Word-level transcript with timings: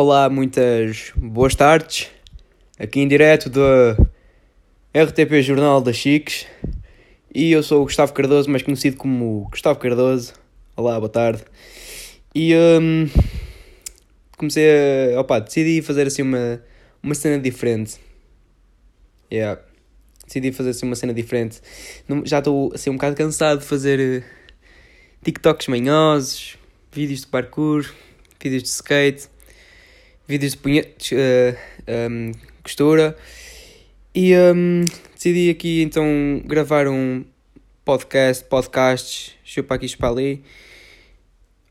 Olá, 0.00 0.30
muitas 0.30 1.10
boas 1.16 1.56
tardes. 1.56 2.08
Aqui 2.78 3.00
em 3.00 3.08
direto 3.08 3.50
do 3.50 3.60
RTP 4.94 5.42
Jornal 5.42 5.80
das 5.80 5.96
Chiques. 5.96 6.46
E 7.34 7.50
eu 7.50 7.64
sou 7.64 7.80
o 7.80 7.84
Gustavo 7.84 8.12
Cardoso, 8.12 8.48
mais 8.48 8.62
conhecido 8.62 8.96
como 8.96 9.48
Gustavo 9.50 9.76
Cardoso. 9.80 10.34
Olá, 10.76 11.00
boa 11.00 11.08
tarde. 11.08 11.42
E 12.32 12.54
hum, 12.54 13.10
comecei 14.36 14.68
a. 15.16 15.20
Opa, 15.20 15.40
decidi 15.40 15.82
fazer 15.82 16.06
assim 16.06 16.22
uma, 16.22 16.62
uma 17.02 17.16
cena 17.16 17.36
diferente. 17.36 17.96
Yeah. 19.32 19.60
Decidi 20.24 20.52
fazer 20.52 20.70
assim 20.70 20.86
uma 20.86 20.94
cena 20.94 21.12
diferente. 21.12 21.60
Já 22.24 22.38
estou 22.38 22.70
assim 22.72 22.88
um 22.88 22.94
bocado 22.94 23.16
cansado 23.16 23.58
de 23.58 23.66
fazer 23.66 23.98
eh, 23.98 24.22
TikToks 25.24 25.66
manhosos, 25.66 26.56
vídeos 26.92 27.22
de 27.22 27.26
parkour, 27.26 27.84
vídeos 28.40 28.62
de 28.62 28.68
skate, 28.68 29.28
vídeos 30.28 30.52
de 30.52 30.58
punhetes, 30.58 31.10
eh, 31.12 31.56
um, 32.10 32.32
costura. 32.62 33.16
E 34.14 34.34
hum, 34.36 34.84
decidi 35.14 35.48
aqui 35.48 35.82
então 35.82 36.04
gravar 36.44 36.86
um 36.86 37.24
podcast, 37.84 38.44
podcasts, 38.44 39.34
chupa 39.42 39.76
aqui, 39.76 39.88
chupa 39.88 40.10
ali. 40.10 40.42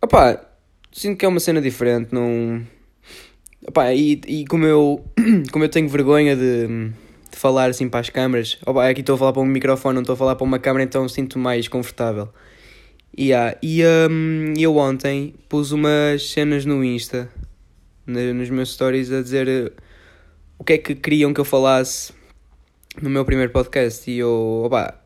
Opá, 0.02 0.44
sinto 0.92 1.18
que 1.18 1.26
é 1.26 1.28
uma 1.28 1.40
cena 1.40 1.62
diferente, 1.62 2.10
não... 2.12 2.66
Opá, 3.68 3.94
e, 3.94 4.20
e 4.28 4.46
como 4.46 4.66
eu, 4.66 5.06
como 5.52 5.64
eu 5.64 5.70
tenho 5.70 5.88
vergonha 5.88 6.36
de, 6.36 6.68
de 6.68 7.38
falar 7.38 7.70
assim 7.70 7.88
para 7.88 8.00
as 8.00 8.10
câmaras, 8.10 8.58
opá, 8.66 8.90
aqui 8.90 9.02
estou 9.02 9.16
a 9.16 9.18
falar 9.20 9.34
para 9.34 9.42
um 9.42 9.46
microfone, 9.46 9.94
não 9.94 10.02
estou 10.02 10.14
a 10.14 10.18
falar 10.18 10.36
para 10.36 10.46
uma 10.46 10.58
câmera, 10.58 10.84
então 10.84 11.08
sinto 11.08 11.38
mais 11.38 11.68
confortável. 11.68 12.30
Yeah. 13.20 13.58
E 13.62 13.84
hum, 14.10 14.54
eu 14.58 14.78
ontem 14.78 15.34
pus 15.50 15.72
umas 15.72 16.30
cenas 16.30 16.66
no 16.66 16.84
Insta, 16.84 17.30
nos 18.08 18.50
meus 18.50 18.74
stories, 18.74 19.12
a 19.12 19.22
dizer 19.22 19.48
eh, 19.48 19.72
o 20.58 20.64
que 20.64 20.73
é 20.73 20.78
que 20.78 20.95
queriam 20.95 21.34
que 21.34 21.42
eu 21.42 21.45
falasse 21.45 22.14
no 23.02 23.09
meu 23.09 23.26
primeiro 23.26 23.52
podcast. 23.52 24.09
E 24.09 24.18
eu, 24.18 24.64
opá, 24.66 25.00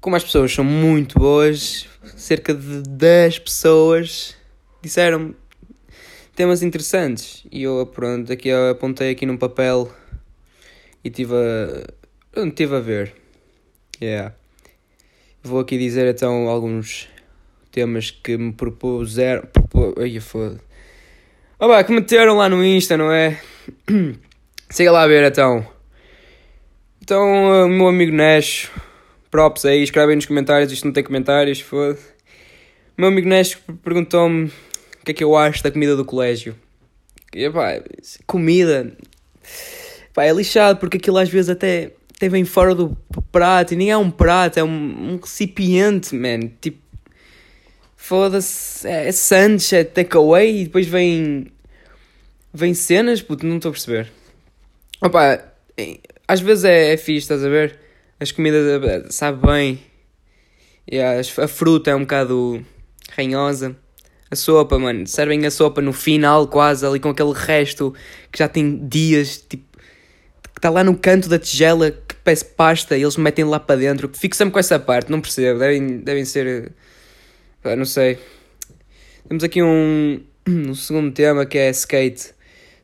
como 0.00 0.16
as 0.16 0.24
pessoas 0.24 0.52
são 0.52 0.64
muito 0.64 1.18
boas, 1.18 1.88
cerca 2.16 2.52
de 2.52 2.82
10 2.82 3.38
pessoas 3.38 4.36
disseram 4.82 5.34
temas 6.34 6.62
interessantes. 6.62 7.46
E 7.50 7.62
eu, 7.62 7.86
pronto, 7.86 8.32
aqui 8.32 8.48
eu 8.48 8.70
apontei 8.70 9.10
aqui 9.10 9.24
num 9.24 9.36
papel 9.36 9.90
e 11.02 11.10
tive 11.10 11.34
a, 11.34 12.50
tive 12.50 12.76
a 12.76 12.80
ver. 12.80 13.14
Yeah. 14.02 14.34
Vou 15.42 15.60
aqui 15.60 15.78
dizer 15.78 16.06
então 16.06 16.48
alguns 16.48 17.08
temas 17.70 18.10
que 18.10 18.36
me 18.36 18.52
propuseram. 18.52 19.48
Ai, 19.98 20.18
foda. 20.20 20.60
Oh, 21.64 21.68
pá, 21.68 21.82
que 21.82 21.94
meteram 21.94 22.36
lá 22.36 22.46
no 22.46 22.62
Insta, 22.62 22.94
não 22.94 23.10
é? 23.10 23.40
Siga 24.68 24.92
lá 24.92 25.02
a 25.02 25.06
ver 25.06 25.24
então. 25.24 25.66
Então, 27.00 27.64
uh, 27.64 27.66
meu 27.66 27.88
amigo 27.88 28.14
Nash, 28.14 28.70
props 29.30 29.64
aí, 29.64 29.82
escrevem 29.82 30.14
nos 30.14 30.26
comentários. 30.26 30.70
Isto 30.70 30.84
não 30.84 30.92
tem 30.92 31.02
comentários, 31.02 31.60
foda. 31.60 31.98
Meu 32.98 33.08
amigo 33.08 33.26
Nash 33.26 33.56
perguntou-me 33.82 34.48
o 35.00 35.04
que 35.06 35.12
é 35.12 35.14
que 35.14 35.24
eu 35.24 35.34
acho 35.34 35.62
da 35.62 35.70
comida 35.70 35.96
do 35.96 36.04
colégio. 36.04 36.54
E, 37.34 37.48
pá, 37.48 37.82
comida. 38.26 38.92
Pá, 40.12 40.24
é 40.24 40.32
lixado 40.34 40.78
porque 40.78 40.98
aquilo 40.98 41.16
às 41.16 41.30
vezes 41.30 41.48
até, 41.48 41.92
até 42.14 42.28
vem 42.28 42.44
fora 42.44 42.74
do 42.74 42.94
prato 43.32 43.72
e 43.72 43.76
nem 43.78 43.90
é 43.90 43.96
um 43.96 44.10
prato, 44.10 44.58
é 44.58 44.62
um, 44.62 45.14
um 45.14 45.16
recipiente, 45.16 46.14
man. 46.14 46.40
Tipo, 46.60 46.84
foda-se, 48.04 48.86
é, 48.86 49.08
é 49.08 49.12
sandes, 49.12 49.72
é 49.72 49.82
takeaway 49.82 50.60
e 50.60 50.64
depois 50.64 50.86
vem. 50.86 51.53
Vem 52.54 52.72
cenas, 52.72 53.20
puto, 53.20 53.44
não 53.44 53.56
estou 53.56 53.70
a 53.70 53.72
perceber. 53.72 54.12
Opa, 55.00 55.42
às 56.28 56.40
vezes 56.40 56.64
é, 56.64 56.92
é 56.92 56.96
fixe, 56.96 57.24
estás 57.24 57.44
a 57.44 57.48
ver? 57.48 57.78
As 58.20 58.30
comidas 58.30 58.64
eh, 58.84 59.06
sabe 59.10 59.44
bem. 59.44 59.80
E 60.90 61.00
as- 61.00 61.36
a 61.38 61.48
fruta 61.48 61.90
é 61.90 61.94
um 61.96 62.00
bocado 62.02 62.64
ranhosa. 63.16 63.76
A 64.30 64.36
sopa, 64.36 64.78
mano, 64.78 65.06
servem 65.06 65.44
a 65.46 65.50
sopa 65.50 65.80
no 65.80 65.92
final 65.92 66.46
quase, 66.48 66.86
ali 66.86 66.98
com 67.00 67.08
aquele 67.10 67.32
resto 67.32 67.94
que 68.32 68.38
já 68.38 68.48
tem 68.48 68.86
dias, 68.88 69.38
tipo, 69.38 69.64
que 69.76 70.58
está 70.58 70.70
lá 70.70 70.82
no 70.84 70.96
canto 70.96 71.28
da 71.28 71.38
tigela 71.38 71.90
que 71.90 72.14
parece 72.22 72.44
pasta 72.44 72.96
e 72.96 73.02
eles 73.02 73.16
metem 73.16 73.44
lá 73.44 73.58
para 73.60 73.80
dentro. 73.80 74.10
Fico 74.14 74.34
sempre 74.36 74.52
com 74.52 74.58
essa 74.58 74.78
parte, 74.78 75.10
não 75.10 75.20
percebo. 75.20 75.58
Devem, 75.58 75.98
devem 75.98 76.24
ser. 76.24 76.72
eh, 77.64 77.76
não 77.76 77.84
sei. 77.84 78.18
Temos 79.28 79.42
aqui 79.44 79.62
um, 79.62 80.22
um 80.48 80.74
segundo 80.74 81.12
tema 81.12 81.44
que 81.46 81.58
é 81.58 81.70
skate, 81.70 82.33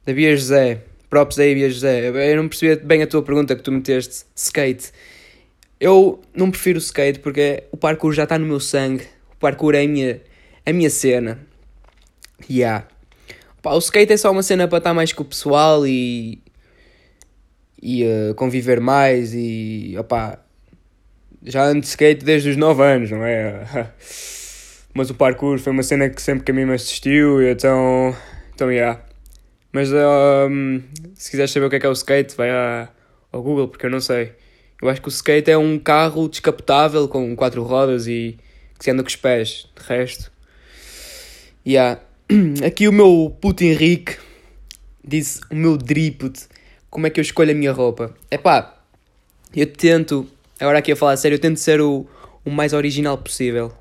da 0.05 0.13
Bia 0.13 0.37
José. 0.37 0.83
Props 1.09 1.39
aí, 1.39 1.55
Bia 1.55 1.69
José. 1.69 2.09
Eu 2.09 2.37
não 2.37 2.49
percebi 2.49 2.83
bem 2.85 3.03
a 3.03 3.07
tua 3.07 3.23
pergunta 3.23 3.57
que 3.57 3.63
tu 3.63 3.73
meteste. 3.73 4.25
Skate. 4.35 4.93
Eu 5.81 6.21
não 6.35 6.51
prefiro 6.51 6.79
skate 6.79 7.19
porque 7.21 7.65
o 7.73 7.77
parkour 7.77 8.13
já 8.13 8.25
está 8.25 8.39
no 8.39 8.47
meu 8.47 8.61
sangue. 8.61 9.05
O 9.33 9.37
parkour 9.37 9.75
é 9.75 9.83
a 9.83 9.89
minha, 9.89 10.21
a 10.65 10.73
minha 10.73 10.91
cena. 10.91 11.39
Yeah. 12.49 12.87
Pá, 13.63 13.73
o 13.73 13.79
skate 13.79 14.13
é 14.13 14.17
só 14.17 14.31
uma 14.31 14.43
cena 14.43 14.69
para 14.69 14.79
estar 14.79 14.95
mais 14.95 15.13
com 15.13 15.23
o 15.23 15.27
pessoal 15.27 15.87
e. 15.87 16.43
e 17.83 18.05
eh, 18.05 18.35
conviver 18.37 18.81
mais 18.81 19.35
e. 19.35 19.97
opá. 19.99 20.39
Já 21.43 21.65
ando 21.65 21.81
de 21.81 21.87
skate 21.87 22.25
desde 22.25 22.51
os 22.51 22.57
9 22.57 22.83
anos, 22.83 23.11
não 23.11 23.25
é? 23.25 23.65
Mas 24.93 25.09
o 25.09 25.15
parkour 25.15 25.59
foi 25.59 25.73
uma 25.73 25.83
cena 25.83 26.09
que 26.11 26.21
sempre 26.21 26.45
que 26.45 26.51
a 26.51 26.55
mim 26.55 26.67
me 26.67 26.75
assistiu 26.75 27.43
e 27.43 27.51
então. 27.51 28.15
então, 28.55 28.71
yeah. 28.71 29.01
Mas 29.73 29.91
um, 29.93 30.83
se 31.15 31.31
quiseres 31.31 31.51
saber 31.51 31.67
o 31.67 31.71
que 31.71 31.77
é 31.77 31.81
que 31.81 31.87
é 31.87 31.89
o 31.89 31.93
skate, 31.93 32.37
vai 32.37 32.51
à- 32.51 32.89
ao 33.31 33.43
Google 33.43 33.69
porque 33.69 33.87
eu 33.87 33.91
não 33.91 34.01
sei. 34.01 34.33
Eu 34.83 34.89
acho 34.89 35.01
que 35.01 35.09
o 35.09 35.11
skate 35.11 35.51
é 35.51 35.59
um 35.59 35.79
carro 35.79 36.29
descapotável 36.29 37.07
com 37.07 37.37
quatro 37.37 37.63
rodas 37.63 38.07
e 38.07 38.37
que 38.79 38.85
se 38.85 38.91
anda 38.91 39.03
com 39.03 39.09
os 39.09 39.17
pés. 39.17 39.69
De 39.77 39.83
resto. 39.87 40.33
Yeah. 41.67 42.01
Aqui 42.67 42.89
o 42.89 42.93
meu 42.93 43.37
puto 43.41 43.63
Henrique 43.63 44.17
disse 45.05 45.41
o 45.51 45.55
meu 45.55 45.77
driput. 45.77 46.41
Como 46.89 47.07
é 47.07 47.11
que 47.11 47.21
eu 47.21 47.23
escolho 47.23 47.53
a 47.53 47.55
minha 47.55 47.73
roupa? 47.73 48.15
É 48.31 48.39
pá, 48.39 48.83
eu 49.55 49.67
tento, 49.67 50.27
agora 50.59 50.79
aqui 50.79 50.91
a 50.91 50.97
falar 50.97 51.13
a 51.13 51.17
sério, 51.17 51.37
eu 51.37 51.41
tento 51.41 51.59
ser 51.59 51.81
o, 51.81 52.05
o 52.45 52.51
mais 52.51 52.73
original 52.73 53.17
possível. 53.17 53.73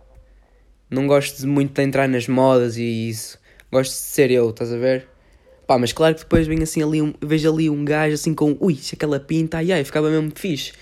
Não 0.90 1.08
gosto 1.08 1.48
muito 1.48 1.74
de 1.74 1.82
entrar 1.82 2.08
nas 2.08 2.28
modas 2.28 2.78
e 2.78 3.10
isso. 3.10 3.40
Gosto 3.72 3.92
de 3.92 3.98
ser 3.98 4.30
eu, 4.32 4.50
estás 4.52 4.72
a 4.72 4.78
ver? 4.78 5.08
Pá, 5.70 5.78
mas 5.78 5.94
claro 5.94 6.16
que 6.16 6.22
depois 6.22 6.48
vem 6.48 6.64
assim 6.64 6.82
ali, 6.82 7.00
um, 7.00 7.14
vejo 7.22 7.54
ali 7.54 7.70
um 7.70 7.86
gajo 7.86 8.16
assim 8.16 8.34
com, 8.34 8.58
ui, 8.60 8.76
aquela 8.92 9.20
pinta, 9.20 9.58
ai 9.58 9.72
ai, 9.72 9.84
ficava 9.84 10.10
mesmo 10.10 10.32
fixe. 10.34 10.74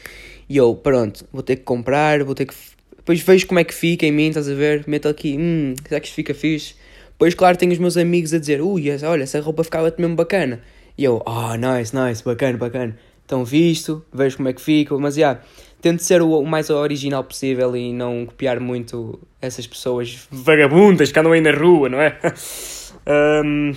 E 0.48 0.56
eu, 0.56 0.74
pronto, 0.76 1.28
vou 1.30 1.44
ter 1.44 1.58
que 1.58 1.64
comprar, 1.64 2.24
vou 2.24 2.34
ter 2.34 2.46
que. 2.46 2.54
Depois 2.96 3.20
vejo 3.20 3.48
como 3.48 3.60
é 3.60 3.66
que 3.66 3.74
fica 3.74 4.06
em 4.06 4.14
mim, 4.14 4.30
estás 4.30 4.48
a 4.48 4.54
ver? 4.54 4.86
Meto 4.88 5.10
aqui, 5.10 5.36
hum, 5.38 5.74
será 5.86 6.00
que 6.00 6.08
isto 6.08 6.16
fica 6.16 6.34
fixe? 6.34 6.76
Depois, 7.12 7.36
claro, 7.36 7.58
tenho 7.58 7.74
os 7.74 7.78
meus 7.80 7.98
amigos 7.98 8.34
a 8.34 8.40
dizer, 8.40 8.62
ui, 8.62 8.86
olha, 9.04 9.24
essa 9.24 9.42
roupa 9.42 9.62
ficava-te 9.62 10.00
mesmo 10.00 10.16
bacana. 10.16 10.62
E 10.98 11.04
eu, 11.04 11.22
ah, 11.26 11.58
nice, 11.58 11.94
nice, 11.94 12.24
bacana, 12.24 12.58
bacana. 12.58 12.98
Então 13.26 13.44
visto, 13.44 14.06
vejo 14.14 14.38
como 14.38 14.48
é 14.48 14.54
que 14.54 14.62
fica, 14.62 14.98
mas 14.98 15.16
já, 15.16 15.42
tento 15.82 16.02
ser 16.02 16.22
o, 16.22 16.30
o 16.40 16.48
mais 16.48 16.70
original 16.70 17.26
possível 17.26 17.76
e 17.76 17.92
não 17.92 18.26
copiar 18.26 18.62
muito 18.62 19.20
essas 19.42 19.68
pessoas 19.68 20.30
vagabundas 20.32 21.12
que 21.12 21.20
andam 21.20 21.34
aí 21.34 21.42
na 21.42 21.52
rua, 21.52 21.90
não 21.90 22.00
é? 22.00 22.18
Ahm, 23.06 23.74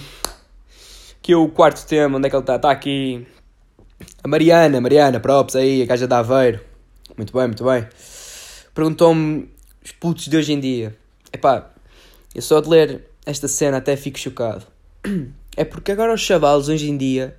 que 1.31 1.35
o 1.37 1.49
quarto 1.49 1.87
tema, 1.87 2.19
onde 2.19 2.27
é 2.27 2.31
que 2.31 2.35
ele 2.35 2.43
está? 2.43 2.57
Está 2.57 2.73
aqui. 2.73 3.25
A 4.21 4.27
Mariana, 4.27 4.81
Mariana, 4.81 5.21
props 5.21 5.55
aí, 5.55 5.81
a 5.81 5.87
gaja 5.87 6.09
de 6.09 6.13
Aveiro. 6.13 6.59
Muito 7.17 7.33
bem, 7.33 7.47
muito 7.47 7.63
bem. 7.63 7.87
Perguntou-me 8.75 9.49
os 9.85 9.93
putos 9.93 10.25
de 10.25 10.37
hoje 10.37 10.53
em 10.53 10.59
dia. 10.59 10.97
Epá, 11.33 11.71
eu 12.35 12.43
só 12.43 12.61
de 12.61 12.69
ler 12.69 13.09
esta 13.25 13.47
cena 13.47 13.77
até 13.77 13.97
fico 13.97 14.19
chocado. 14.19 14.67
É 15.57 15.65
porque 15.65 15.93
agora 15.93 16.15
os 16.15 16.21
chavalos 16.21 16.69
hoje 16.69 16.89
em 16.89 16.97
dia 16.97 17.37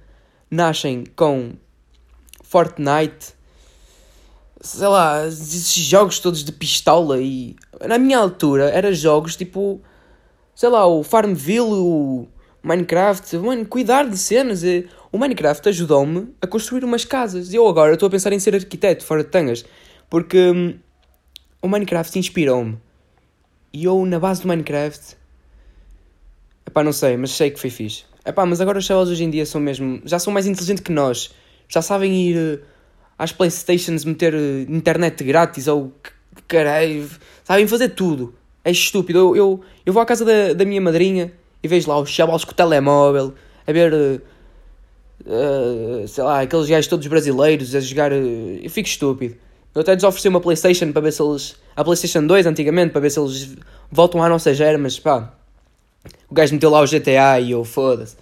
nascem 0.50 1.06
com 1.16 1.54
Fortnite, 2.44 3.34
sei 4.60 4.88
lá, 4.88 5.26
esses 5.26 5.72
jogos 5.72 6.20
todos 6.20 6.44
de 6.44 6.52
pistola 6.52 7.20
e 7.20 7.56
na 7.88 7.98
minha 7.98 8.20
altura 8.20 8.70
eram 8.70 8.94
jogos 8.94 9.36
tipo, 9.38 9.82
sei 10.54 10.70
lá, 10.70 10.86
o 10.86 11.04
Farmville, 11.04 11.72
o 11.72 12.28
Minecraft, 12.64 13.38
mano, 13.38 13.66
cuidar 13.66 14.08
de 14.08 14.18
cenas. 14.18 14.64
eh, 14.64 14.86
O 15.12 15.18
Minecraft 15.18 15.68
ajudou-me 15.70 16.34
a 16.42 16.48
construir 16.48 16.84
umas 16.84 17.04
casas. 17.04 17.54
Eu 17.54 17.68
agora 17.68 17.94
estou 17.94 18.08
a 18.08 18.10
pensar 18.10 18.32
em 18.32 18.40
ser 18.40 18.56
arquiteto, 18.56 19.04
fora 19.04 19.24
de 19.24 19.30
tangas, 19.30 19.66
porque 20.10 20.38
hum, 20.38 20.76
o 21.62 21.68
Minecraft 21.68 22.18
inspirou-me. 22.20 22.78
E 23.74 23.86
eu, 23.86 24.06
na 24.06 24.20
base 24.20 24.42
do 24.42 24.48
Minecraft, 24.48 25.16
epá, 26.66 26.84
não 26.84 26.94
sei, 26.94 27.18
mas 27.18 27.32
sei 27.32 27.52
que 27.52 27.60
foi 27.60 27.70
fixe. 27.70 28.04
Epá, 28.26 28.46
mas 28.46 28.62
agora 28.62 28.78
os 28.78 28.86
chavales 28.86 29.10
hoje 29.10 29.24
em 29.24 29.30
dia 29.30 29.46
são 29.46 29.60
mesmo, 29.60 30.02
já 30.06 30.20
são 30.20 30.32
mais 30.32 30.46
inteligentes 30.46 30.84
que 30.84 30.92
nós. 30.92 31.34
Já 31.68 31.82
sabem 31.82 32.30
ir 32.30 32.38
eh, 32.38 32.60
às 33.18 33.32
Playstations 33.32 34.06
meter 34.06 34.34
eh, 34.34 34.66
internet 34.70 35.24
grátis 35.24 35.68
ou 35.68 35.94
caralho, 36.48 37.10
sabem 37.44 37.66
fazer 37.68 37.90
tudo. 37.90 38.36
É 38.64 38.70
estúpido. 38.72 39.18
Eu, 39.20 39.36
eu, 39.36 39.62
eu 39.86 39.92
vou 39.94 40.02
à 40.02 40.06
casa 40.06 40.24
da, 40.24 40.54
da 40.54 40.64
minha 40.66 40.80
madrinha 40.80 41.34
e 41.64 41.68
vejo 41.68 41.90
lá 41.90 42.00
os 42.00 42.10
chavalos 42.10 42.44
com 42.44 42.52
o 42.52 42.56
telemóvel, 42.56 43.34
a 43.66 43.72
ver, 43.72 43.94
uh, 43.94 44.22
uh, 45.26 46.08
sei 46.08 46.24
lá, 46.24 46.42
aqueles 46.42 46.68
gajos 46.68 46.88
todos 46.88 47.08
brasileiros 47.08 47.76
a 47.76 47.80
jogar. 47.80 48.12
Uh, 48.12 48.60
eu 48.62 48.70
fico 48.70 48.88
estúpido. 48.88 49.36
Eu 49.74 49.82
até 49.82 49.94
lhes 49.94 50.04
ofereci 50.04 50.28
uma 50.28 50.42
PlayStation 50.42 50.92
para 50.92 51.02
ver 51.02 51.14
se 51.14 51.22
eles. 51.22 51.56
A 51.76 51.84
PlayStation 51.84 52.26
2 52.26 52.46
antigamente, 52.46 52.92
para 52.92 53.02
ver 53.02 53.10
se 53.10 53.20
eles 53.20 53.56
voltam 53.90 54.22
à 54.22 54.28
nossa 54.28 54.54
gera, 54.54 54.78
mas 54.78 55.00
pá. 55.00 55.34
O 56.30 56.34
gajo 56.34 56.54
meteu 56.54 56.70
lá 56.70 56.82
o 56.82 56.86
GTA 56.86 57.40
e 57.40 57.52
eu 57.52 57.64
foda-se. 57.64 58.18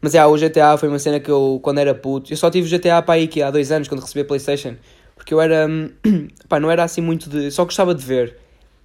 Mas 0.00 0.14
é, 0.14 0.24
o 0.24 0.36
GTA 0.36 0.76
foi 0.76 0.88
uma 0.88 0.98
cena 0.98 1.18
que 1.18 1.30
eu, 1.30 1.58
quando 1.62 1.78
era 1.78 1.94
puto, 1.94 2.30
eu 2.30 2.36
só 2.36 2.50
tive 2.50 2.66
o 2.66 2.78
GTA 2.78 3.00
para 3.00 3.14
aí 3.14 3.26
que 3.26 3.40
há 3.40 3.50
dois 3.50 3.72
anos, 3.72 3.88
quando 3.88 4.02
recebi 4.02 4.20
a 4.20 4.24
PlayStation. 4.24 4.76
Porque 5.16 5.32
eu 5.32 5.40
era. 5.40 5.66
pá, 6.48 6.60
não 6.60 6.70
era 6.70 6.84
assim 6.84 7.00
muito 7.00 7.30
de. 7.30 7.50
Só 7.50 7.64
gostava 7.64 7.94
de 7.94 8.04
ver. 8.04 8.36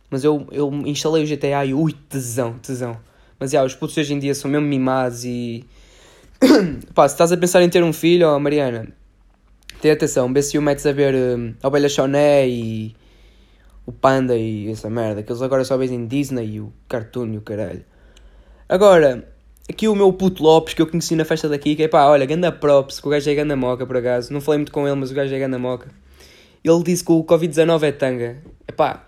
Mas 0.10 0.24
eu, 0.24 0.48
eu 0.52 0.72
instalei 0.86 1.24
o 1.24 1.28
GTA 1.28 1.66
e 1.66 1.74
ui, 1.74 1.94
tesão, 2.08 2.54
tesão. 2.58 2.98
Mas 3.40 3.52
já, 3.52 3.64
os 3.64 3.74
putos 3.74 3.98
hoje 3.98 4.14
em 4.14 4.20
dia 4.20 4.36
são 4.36 4.52
mesmo 4.52 4.68
mimados 4.68 5.24
e. 5.24 5.66
pá, 6.94 7.08
se 7.08 7.16
estás 7.16 7.32
a 7.32 7.38
pensar 7.38 7.62
em 7.62 7.70
ter 7.70 7.84
um 7.84 7.94
filho, 7.94 8.28
ó, 8.28 8.40
Mariana, 8.40 8.88
tenha 9.82 9.94
atenção, 9.94 10.32
vê 10.34 10.42
se 10.42 10.58
o 10.58 10.62
metes 10.62 10.86
a 10.86 10.92
ver 10.92 11.16
um, 11.16 11.54
a 11.62 11.68
Ovelha 11.68 11.90
Choné 11.90 12.48
e 12.48 12.96
o 13.86 13.92
Panda 13.92 14.38
e 14.38 14.70
essa 14.70 14.90
merda, 14.90 15.24
que 15.24 15.32
eles 15.32 15.42
agora 15.42 15.64
só 15.64 15.78
veem 15.78 16.06
Disney 16.06 16.46
e 16.46 16.60
o 16.60 16.72
Cartoon 16.88 17.34
e 17.34 17.38
o 17.38 17.42
caralho. 17.42 17.84
Agora, 18.68 19.28
aqui 19.70 19.88
o 19.88 19.96
meu 19.96 20.12
puto 20.14 20.44
Lopes 20.44 20.74
que 20.74 20.82
eu 20.82 20.88
conheci 20.88 21.16
na 21.16 21.26
festa 21.26 21.50
daqui, 21.50 21.76
que 21.76 21.84
é 21.84 21.88
pá, 21.88 22.06
olha, 22.06 22.26
ganda 22.26 22.52
props, 22.52 23.00
que 23.00 23.08
o 23.08 23.10
gajo 23.10 23.30
é 23.30 23.36
ganda 23.36 23.56
moca 23.56 23.86
por 23.86 23.98
acaso, 23.98 24.32
não 24.34 24.42
falei 24.42 24.60
muito 24.60 24.72
com 24.72 24.88
ele, 24.88 24.96
mas 24.96 25.12
o 25.12 25.14
gajo 25.14 25.34
é 25.34 25.40
ganda 25.40 25.58
moca. 25.58 25.88
Ele 26.64 26.84
disse 26.84 27.04
que 27.04 27.12
o 27.12 27.24
Covid-19 27.24 27.84
é 27.84 27.92
tanga. 27.92 28.38
É 28.68 28.72
pá, 28.72 29.08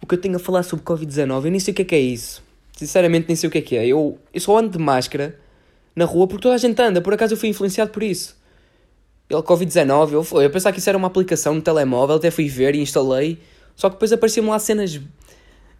o 0.00 0.06
que 0.06 0.14
eu 0.14 0.20
tenho 0.20 0.36
a 0.36 0.38
falar 0.38 0.62
sobre 0.62 0.84
Covid-19, 0.84 1.46
eu 1.46 1.50
nem 1.50 1.58
sei 1.58 1.72
o 1.72 1.74
que 1.74 1.82
é 1.82 1.84
que 1.84 1.94
é 1.94 2.00
isso. 2.00 2.47
Sinceramente, 2.78 3.26
nem 3.26 3.34
sei 3.34 3.48
o 3.48 3.50
que 3.50 3.58
é 3.58 3.60
que 3.60 3.76
é. 3.76 3.84
Eu, 3.84 4.16
eu 4.32 4.40
só 4.40 4.56
ando 4.56 4.70
de 4.70 4.78
máscara 4.78 5.36
na 5.96 6.04
rua 6.04 6.28
porque 6.28 6.42
toda 6.42 6.54
a 6.54 6.58
gente 6.58 6.80
anda. 6.80 7.00
Por 7.00 7.12
acaso 7.12 7.34
eu 7.34 7.36
fui 7.36 7.48
influenciado 7.48 7.90
por 7.90 8.04
isso. 8.04 8.38
Ele, 9.28 9.42
Covid-19, 9.42 10.12
eu, 10.12 10.22
fui, 10.22 10.44
eu 10.44 10.50
pensava 10.50 10.72
que 10.72 10.78
isso 10.78 10.88
era 10.88 10.96
uma 10.96 11.08
aplicação 11.08 11.56
no 11.56 11.60
telemóvel, 11.60 12.14
até 12.14 12.30
fui 12.30 12.48
ver 12.48 12.76
e 12.76 12.80
instalei. 12.80 13.40
Só 13.74 13.88
que 13.88 13.96
depois 13.96 14.12
apareciam 14.12 14.46
lá 14.46 14.60
cenas 14.60 15.00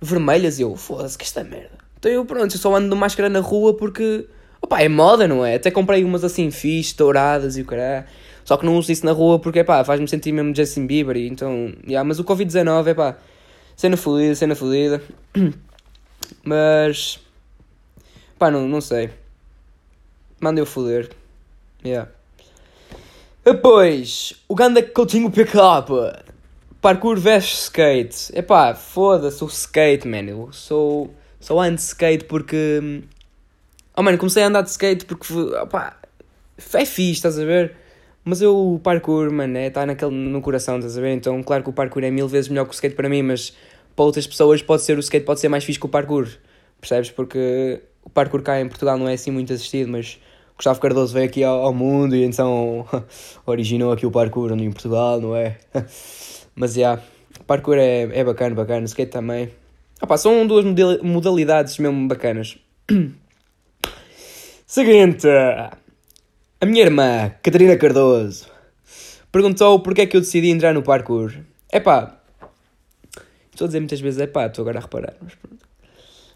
vermelhas 0.00 0.58
e 0.58 0.62
eu, 0.62 0.74
foda-se, 0.74 1.16
que 1.16 1.22
esta 1.22 1.44
merda. 1.44 1.78
Então 2.00 2.10
eu, 2.10 2.24
pronto, 2.24 2.52
eu 2.52 2.58
só 2.58 2.74
ando 2.74 2.92
de 2.92 3.00
máscara 3.00 3.28
na 3.28 3.38
rua 3.38 3.74
porque, 3.74 4.26
opá, 4.60 4.82
é 4.82 4.88
moda, 4.88 5.28
não 5.28 5.46
é? 5.46 5.54
Até 5.54 5.70
comprei 5.70 6.02
umas 6.02 6.24
assim 6.24 6.50
fixe, 6.50 6.96
douradas 6.96 7.56
e 7.56 7.62
o 7.62 7.64
caralho. 7.64 8.06
Só 8.44 8.56
que 8.56 8.66
não 8.66 8.76
uso 8.76 8.90
isso 8.90 9.06
na 9.06 9.12
rua 9.12 9.38
porque, 9.38 9.62
pá, 9.62 9.84
faz-me 9.84 10.08
sentir 10.08 10.32
mesmo 10.32 10.52
Justin 10.52 10.84
Bieber. 10.84 11.16
Então, 11.16 11.72
yeah, 11.86 12.02
mas 12.02 12.18
o 12.18 12.24
Covid-19, 12.24 12.88
é 12.88 12.94
pá, 12.94 13.16
cena 13.76 13.96
fodida, 13.96 14.34
cena 14.34 14.56
fodida. 14.56 15.00
Mas. 16.42 17.20
Pá, 18.38 18.50
não, 18.50 18.68
não 18.68 18.80
sei. 18.80 19.10
Mandem-o 20.40 20.66
foder. 20.66 21.10
Yeah. 21.84 22.10
Depois, 23.44 24.34
o 24.48 24.54
Ganda 24.54 24.82
Coutinho 24.82 25.30
PK. 25.30 25.58
Parkour 26.80 27.18
versus 27.18 27.64
skate. 27.64 28.38
Epá, 28.38 28.74
foda-se 28.74 29.42
o 29.42 29.46
skate, 29.46 30.06
man. 30.06 30.24
Eu 30.24 30.52
sou. 30.52 31.14
Sou 31.40 31.60
anti-skate 31.60 32.24
porque. 32.24 33.02
Oh, 33.96 34.02
mano, 34.02 34.18
comecei 34.18 34.42
a 34.42 34.46
andar 34.46 34.62
de 34.62 34.70
skate 34.70 35.04
porque. 35.04 35.32
Opá, 35.32 35.96
é 36.74 36.84
fixe, 36.84 37.12
estás 37.12 37.38
a 37.38 37.44
ver? 37.44 37.74
Mas 38.24 38.42
eu, 38.42 38.74
o 38.74 38.78
parkour, 38.78 39.32
mano, 39.32 39.56
é, 39.56 39.68
está 39.68 39.86
naquele, 39.86 40.10
no 40.10 40.42
coração, 40.42 40.76
estás 40.76 40.98
a 40.98 41.00
ver? 41.00 41.14
Então, 41.14 41.42
claro 41.42 41.62
que 41.62 41.70
o 41.70 41.72
parkour 41.72 42.04
é 42.04 42.10
mil 42.10 42.28
vezes 42.28 42.48
melhor 42.48 42.64
que 42.64 42.72
o 42.72 42.74
skate 42.74 42.94
para 42.94 43.08
mim, 43.08 43.22
mas 43.22 43.56
para 43.98 44.04
outras 44.04 44.28
pessoas 44.28 44.62
pode 44.62 44.82
ser 44.82 44.96
o 44.96 45.00
skate 45.00 45.26
pode 45.26 45.40
ser 45.40 45.48
mais 45.48 45.64
fixe 45.64 45.80
que 45.80 45.84
o 45.84 45.88
parkour. 45.88 46.28
Percebes? 46.80 47.10
Porque 47.10 47.82
o 48.04 48.08
parkour 48.08 48.42
cá 48.42 48.60
em 48.60 48.68
Portugal 48.68 48.96
não 48.96 49.08
é 49.08 49.14
assim 49.14 49.32
muito 49.32 49.52
assistido, 49.52 49.90
mas 49.90 50.20
Gustavo 50.56 50.78
Cardoso 50.78 51.12
veio 51.12 51.26
aqui 51.26 51.42
ao, 51.42 51.64
ao 51.64 51.74
mundo 51.74 52.14
e 52.14 52.22
então 52.22 52.86
originou 53.44 53.90
aqui 53.90 54.06
o 54.06 54.10
parkour 54.12 54.52
em 54.52 54.70
Portugal, 54.70 55.20
não 55.20 55.34
é? 55.34 55.58
mas 56.54 56.74
já, 56.74 56.80
yeah, 56.80 57.02
parkour 57.44 57.74
é, 57.76 58.02
é 58.02 58.22
bacana, 58.22 58.54
bacana, 58.54 58.84
skate 58.86 59.10
também. 59.10 59.50
Opa, 60.00 60.16
são 60.16 60.46
duas 60.46 60.64
modalidades 61.02 61.76
mesmo 61.78 62.06
bacanas. 62.06 62.56
Seguinte, 64.64 65.26
a 65.26 66.66
minha 66.66 66.84
irmã, 66.84 67.32
Catarina 67.42 67.76
Cardoso, 67.76 68.46
perguntou 69.32 69.80
porque 69.80 70.02
é 70.02 70.06
que 70.06 70.16
eu 70.16 70.20
decidi 70.20 70.50
entrar 70.50 70.72
no 70.72 70.84
parkour. 70.84 71.32
É 71.72 71.80
pá, 71.80 72.17
estou 73.58 73.66
a 73.66 73.68
dizer 73.68 73.80
muitas 73.80 74.00
vezes 74.00 74.20
é 74.20 74.26
pá, 74.26 74.46
estou 74.46 74.62
agora 74.62 74.78
a 74.78 74.82
reparar, 74.82 75.14
mas 75.20 75.34
pronto. 75.34 75.66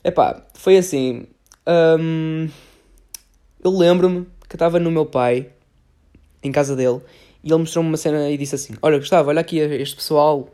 Epá, 0.03 0.45
foi 0.55 0.77
assim. 0.77 1.27
Um, 1.67 2.49
eu 3.63 3.71
lembro-me 3.71 4.27
que 4.49 4.57
estava 4.57 4.81
no 4.81 4.91
meu 4.91 5.07
pai, 5.07 5.51
em 6.43 6.51
casa 6.51 6.75
dele, 6.75 7.01
e 7.45 7.49
ele 7.49 7.59
mostrou-me 7.59 7.89
uma 7.89 7.97
cena 7.97 8.29
e 8.29 8.37
disse 8.37 8.57
assim: 8.57 8.75
Olha, 8.83 8.99
Gustavo, 8.99 9.29
olha 9.29 9.41
aqui 9.41 9.59
este 9.59 9.95
pessoal 9.95 10.49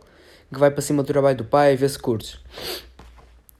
que 0.52 0.58
vai 0.58 0.70
para 0.70 0.82
cima 0.82 1.02
do 1.02 1.06
trabalho 1.06 1.38
do 1.38 1.44
pai, 1.44 1.74
vê 1.76 1.88
se 1.88 1.98
curtes. 1.98 2.38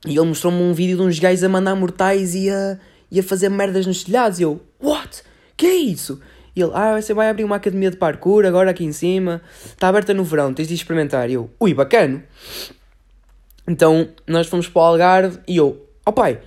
E 0.07 0.11
ele 0.17 0.27
mostrou-me 0.27 0.61
um 0.61 0.75
vídeo 0.75 0.99
de 0.99 1.03
uns 1.03 1.19
gajos 1.19 1.43
a 1.43 1.49
mandar 1.49 1.75
mortais 1.75 2.35
e 2.35 2.51
a, 2.51 2.79
e 3.11 3.19
a 3.19 3.23
fazer 3.23 3.49
merdas 3.49 3.87
nos 3.87 4.05
telhados. 4.05 4.39
E 4.39 4.43
eu, 4.43 4.61
what? 4.81 5.23
Que 5.57 5.67
é 5.67 5.75
isso? 5.75 6.21
E 6.55 6.61
ele, 6.61 6.73
ah, 6.75 7.01
você 7.01 7.15
vai 7.15 7.29
abrir 7.29 7.45
uma 7.45 7.57
academia 7.57 7.91
de 7.91 7.97
parkour 7.97 8.45
agora 8.45 8.71
aqui 8.71 8.85
em 8.85 8.93
cima, 8.93 9.41
está 9.65 9.89
aberta 9.89 10.13
no 10.13 10.25
verão, 10.25 10.53
tens 10.53 10.69
de 10.69 10.75
experimentar. 10.75 11.31
E 11.31 11.35
eu, 11.35 11.51
ui, 11.61 11.73
bacana. 11.73 12.25
Então 13.69 14.09
nós 14.27 14.47
fomos 14.47 14.67
para 14.67 14.81
o 14.81 14.85
Algarve 14.85 15.39
e 15.47 15.59
eu, 15.59 15.87
ó 16.07 16.11
oh, 16.11 16.13
pai, 16.13 16.41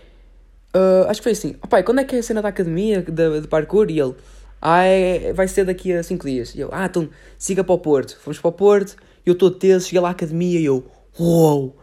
uh, 0.75 1.07
acho 1.07 1.19
que 1.19 1.23
foi 1.23 1.31
assim, 1.33 1.55
ó 1.61 1.65
oh, 1.65 1.67
pai, 1.67 1.83
quando 1.83 1.99
é 1.99 2.03
que 2.03 2.15
é 2.15 2.19
a 2.19 2.23
cena 2.23 2.41
da 2.41 2.49
academia 2.49 3.03
de, 3.03 3.41
de 3.41 3.47
parkour? 3.47 3.91
E 3.91 3.99
ele, 3.99 4.15
ah, 4.59 4.83
é, 4.83 5.31
vai 5.31 5.47
ser 5.47 5.63
daqui 5.65 5.93
a 5.93 6.01
5 6.01 6.25
dias. 6.25 6.55
E 6.55 6.59
eu, 6.59 6.69
ah, 6.71 6.85
então 6.85 7.07
siga 7.37 7.63
para 7.63 7.73
o 7.73 7.77
Porto. 7.77 8.17
Fomos 8.19 8.39
para 8.39 8.49
o 8.49 8.51
Porto, 8.51 8.95
eu 9.23 9.33
estou 9.33 9.51
teso, 9.51 9.85
cheguei 9.85 10.01
lá 10.01 10.09
à 10.09 10.11
academia 10.11 10.59
e 10.59 10.65
eu, 10.65 10.83
uou, 11.19 11.77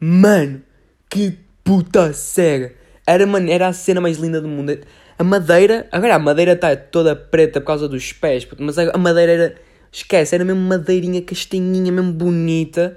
mano, 0.00 0.62
que 1.10 1.38
puta 1.62 2.14
cega. 2.14 2.72
Era, 3.06 3.26
mano, 3.26 3.50
era 3.50 3.68
a 3.68 3.72
cena 3.74 4.00
mais 4.00 4.16
linda 4.16 4.40
do 4.40 4.48
mundo. 4.48 4.78
A 5.18 5.24
madeira, 5.24 5.86
agora 5.92 6.14
a 6.14 6.18
madeira 6.18 6.52
está 6.52 6.74
toda 6.74 7.14
preta 7.14 7.60
por 7.60 7.66
causa 7.66 7.88
dos 7.88 8.12
pés, 8.12 8.46
mas 8.58 8.78
a 8.78 8.96
madeira 8.96 9.32
era, 9.32 9.54
esquece, 9.92 10.34
era 10.34 10.44
mesmo 10.44 10.62
madeirinha 10.62 11.20
castanhinha, 11.20 11.92
mesmo 11.92 12.12
bonita 12.12 12.96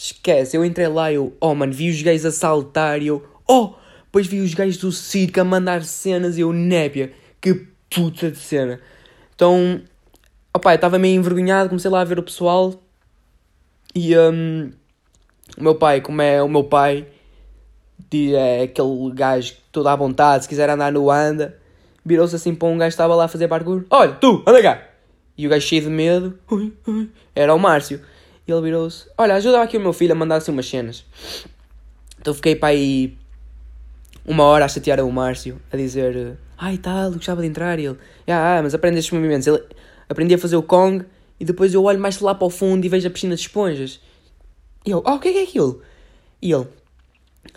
Esquece, 0.00 0.56
eu 0.56 0.64
entrei 0.64 0.86
lá 0.86 1.12
eu, 1.12 1.36
oh 1.40 1.56
mano, 1.56 1.72
vi 1.72 1.90
os 1.90 2.00
gays 2.00 2.24
a 2.24 2.30
saltar 2.30 3.02
e 3.02 3.08
eu, 3.08 3.26
oh! 3.48 3.74
Depois 4.04 4.28
vi 4.28 4.40
os 4.40 4.54
gays 4.54 4.76
do 4.76 4.92
circo 4.92 5.40
a 5.40 5.44
mandar 5.44 5.82
cenas 5.82 6.38
e 6.38 6.40
eu, 6.42 6.52
népia, 6.52 7.12
que 7.40 7.66
puta 7.90 8.30
de 8.30 8.38
cena. 8.38 8.80
Então, 9.34 9.82
opá, 10.54 10.72
eu 10.72 10.76
estava 10.76 11.00
meio 11.00 11.16
envergonhado, 11.16 11.68
comecei 11.68 11.90
lá 11.90 12.00
a 12.00 12.04
ver 12.04 12.16
o 12.16 12.22
pessoal 12.22 12.80
e 13.92 14.16
um, 14.16 14.70
o 15.58 15.62
meu 15.64 15.74
pai, 15.74 16.00
como 16.00 16.22
é 16.22 16.40
o 16.40 16.48
meu 16.48 16.62
pai, 16.62 17.04
é 18.12 18.62
aquele 18.62 19.10
gajo 19.12 19.56
todo 19.72 19.88
à 19.88 19.96
vontade, 19.96 20.44
se 20.44 20.48
quiser 20.48 20.70
andar 20.70 20.92
no 20.92 21.10
anda, 21.10 21.58
virou-se 22.06 22.36
assim 22.36 22.54
para 22.54 22.68
um 22.68 22.78
gajo 22.78 22.90
que 22.90 22.94
estava 22.94 23.16
lá 23.16 23.24
a 23.24 23.28
fazer 23.28 23.48
parkour, 23.48 23.84
olha, 23.90 24.12
tu, 24.12 24.44
anda 24.46 24.62
cá! 24.62 24.80
E 25.36 25.44
o 25.44 25.50
gajo 25.50 25.66
cheio 25.66 25.82
de 25.82 25.90
medo, 25.90 26.38
era 27.34 27.52
o 27.52 27.58
Márcio. 27.58 28.00
E 28.48 28.52
ele 28.52 28.62
virou-se: 28.62 29.06
Olha, 29.18 29.34
ajuda 29.34 29.60
aqui 29.60 29.76
o 29.76 29.80
meu 29.80 29.92
filho 29.92 30.12
a 30.12 30.14
mandar 30.14 30.36
assim 30.36 30.50
umas 30.50 30.66
cenas. 30.66 31.04
Então 32.18 32.32
fiquei 32.32 32.56
para 32.56 32.68
aí 32.68 33.14
uma 34.24 34.42
hora 34.44 34.64
a 34.64 34.68
chatear 34.68 35.00
o 35.00 35.12
Márcio, 35.12 35.60
a 35.70 35.76
dizer: 35.76 36.38
Ai 36.56 36.78
tal, 36.78 37.12
gostava 37.12 37.42
de 37.42 37.46
entrar. 37.46 37.78
E 37.78 37.84
ele: 37.84 37.98
Ah, 38.26 38.60
mas 38.62 38.74
aprende 38.74 38.98
estes 38.98 39.12
movimentos. 39.12 39.46
Ele 39.46 39.62
aprendi 40.08 40.34
a 40.34 40.38
fazer 40.38 40.56
o 40.56 40.62
Kong 40.62 41.04
e 41.38 41.44
depois 41.44 41.74
eu 41.74 41.84
olho 41.84 42.00
mais 42.00 42.18
lá 42.20 42.34
para 42.34 42.46
o 42.46 42.50
fundo 42.50 42.82
e 42.86 42.88
vejo 42.88 43.06
a 43.06 43.10
piscina 43.10 43.34
de 43.34 43.42
esponjas. 43.42 44.00
E 44.86 44.90
eu: 44.90 45.02
Oh, 45.04 45.16
o 45.16 45.20
que 45.20 45.28
é 45.28 45.32
que 45.32 45.38
é 45.40 45.42
aquilo? 45.42 45.82
E 46.40 46.50
ele: 46.50 46.66